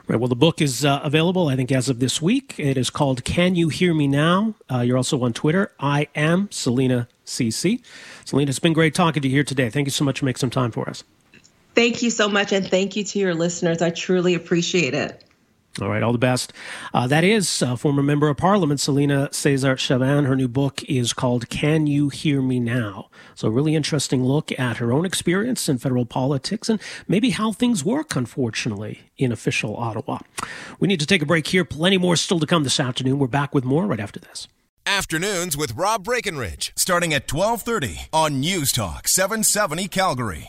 Right. 0.08 0.20
Well, 0.20 0.28
the 0.28 0.36
book 0.36 0.60
is 0.60 0.84
uh, 0.84 1.02
available, 1.04 1.50
I 1.50 1.56
think, 1.56 1.72
as 1.72 1.88
of 1.88 2.00
this 2.00 2.20
week. 2.20 2.56
It 2.58 2.78
is 2.78 2.90
called 2.90 3.24
Can 3.24 3.54
You 3.54 3.70
Hear 3.70 3.94
Me 3.94 4.08
Now? 4.08 4.56
Uh, 4.72 4.80
you're 4.80 4.98
also 4.98 5.22
on 5.22 5.34
Twitter. 5.34 5.72
I 5.80 6.08
am 6.16 6.50
Selena 6.50 7.08
CC. 7.28 7.84
Celina, 8.26 8.50
it's 8.50 8.58
been 8.58 8.74
great 8.74 8.96
talking 8.96 9.22
to 9.22 9.28
you 9.28 9.36
here 9.36 9.44
today. 9.44 9.70
Thank 9.70 9.86
you 9.86 9.92
so 9.92 10.04
much 10.04 10.20
for 10.20 10.26
making 10.26 10.40
some 10.40 10.50
time 10.50 10.72
for 10.72 10.90
us. 10.90 11.04
Thank 11.76 12.02
you 12.02 12.10
so 12.10 12.28
much. 12.28 12.52
And 12.52 12.68
thank 12.68 12.96
you 12.96 13.04
to 13.04 13.20
your 13.20 13.34
listeners. 13.34 13.82
I 13.82 13.90
truly 13.90 14.36
appreciate 14.36 14.94
it. 14.94 15.24
All 15.80 15.88
right, 15.88 16.04
all 16.04 16.12
the 16.12 16.18
best. 16.18 16.52
Uh, 16.94 17.08
that 17.08 17.24
is 17.24 17.62
uh, 17.62 17.76
former 17.76 18.04
member 18.04 18.28
of 18.28 18.36
parliament 18.36 18.82
Celina 18.82 19.30
Caesar 19.32 19.76
Chavannes. 19.76 20.26
Her 20.26 20.36
new 20.36 20.48
book 20.48 20.84
is 20.90 21.14
called 21.14 21.48
Can 21.50 21.88
You 21.88 22.10
Hear 22.10 22.42
Me 22.42 22.60
Now? 22.60 23.10
So, 23.36 23.48
a 23.48 23.52
really 23.52 23.76
interesting 23.76 24.24
look 24.24 24.52
at 24.60 24.78
her 24.78 24.92
own 24.92 25.06
experience 25.06 25.70
in 25.70 25.78
federal 25.78 26.06
politics 26.06 26.70
and 26.70 26.82
maybe 27.08 27.30
how 27.30 27.54
things 27.54 27.86
work, 27.86 28.16
unfortunately, 28.16 29.02
in 29.18 29.32
official 29.32 29.78
Ottawa. 29.78 30.20
We 30.80 30.88
need 30.88 31.00
to 31.00 31.06
take 31.06 31.22
a 31.22 31.28
break 31.28 31.48
here. 31.48 31.64
Plenty 31.64 31.98
more 31.98 32.16
still 32.18 32.40
to 32.40 32.48
come 32.48 32.64
this 32.64 32.80
afternoon. 32.80 33.20
We're 33.20 33.28
back 33.28 33.54
with 33.54 33.64
more 33.64 33.86
right 33.86 34.00
after 34.00 34.20
this. 34.20 34.48
Afternoons 34.86 35.56
with 35.56 35.76
Rob 35.76 36.04
Breckenridge, 36.04 36.74
starting 36.76 37.14
at 37.14 37.32
1230 37.32 38.10
on 38.12 38.40
News 38.40 38.72
Talk 38.72 39.08
770 39.08 39.88
Calgary. 39.88 40.38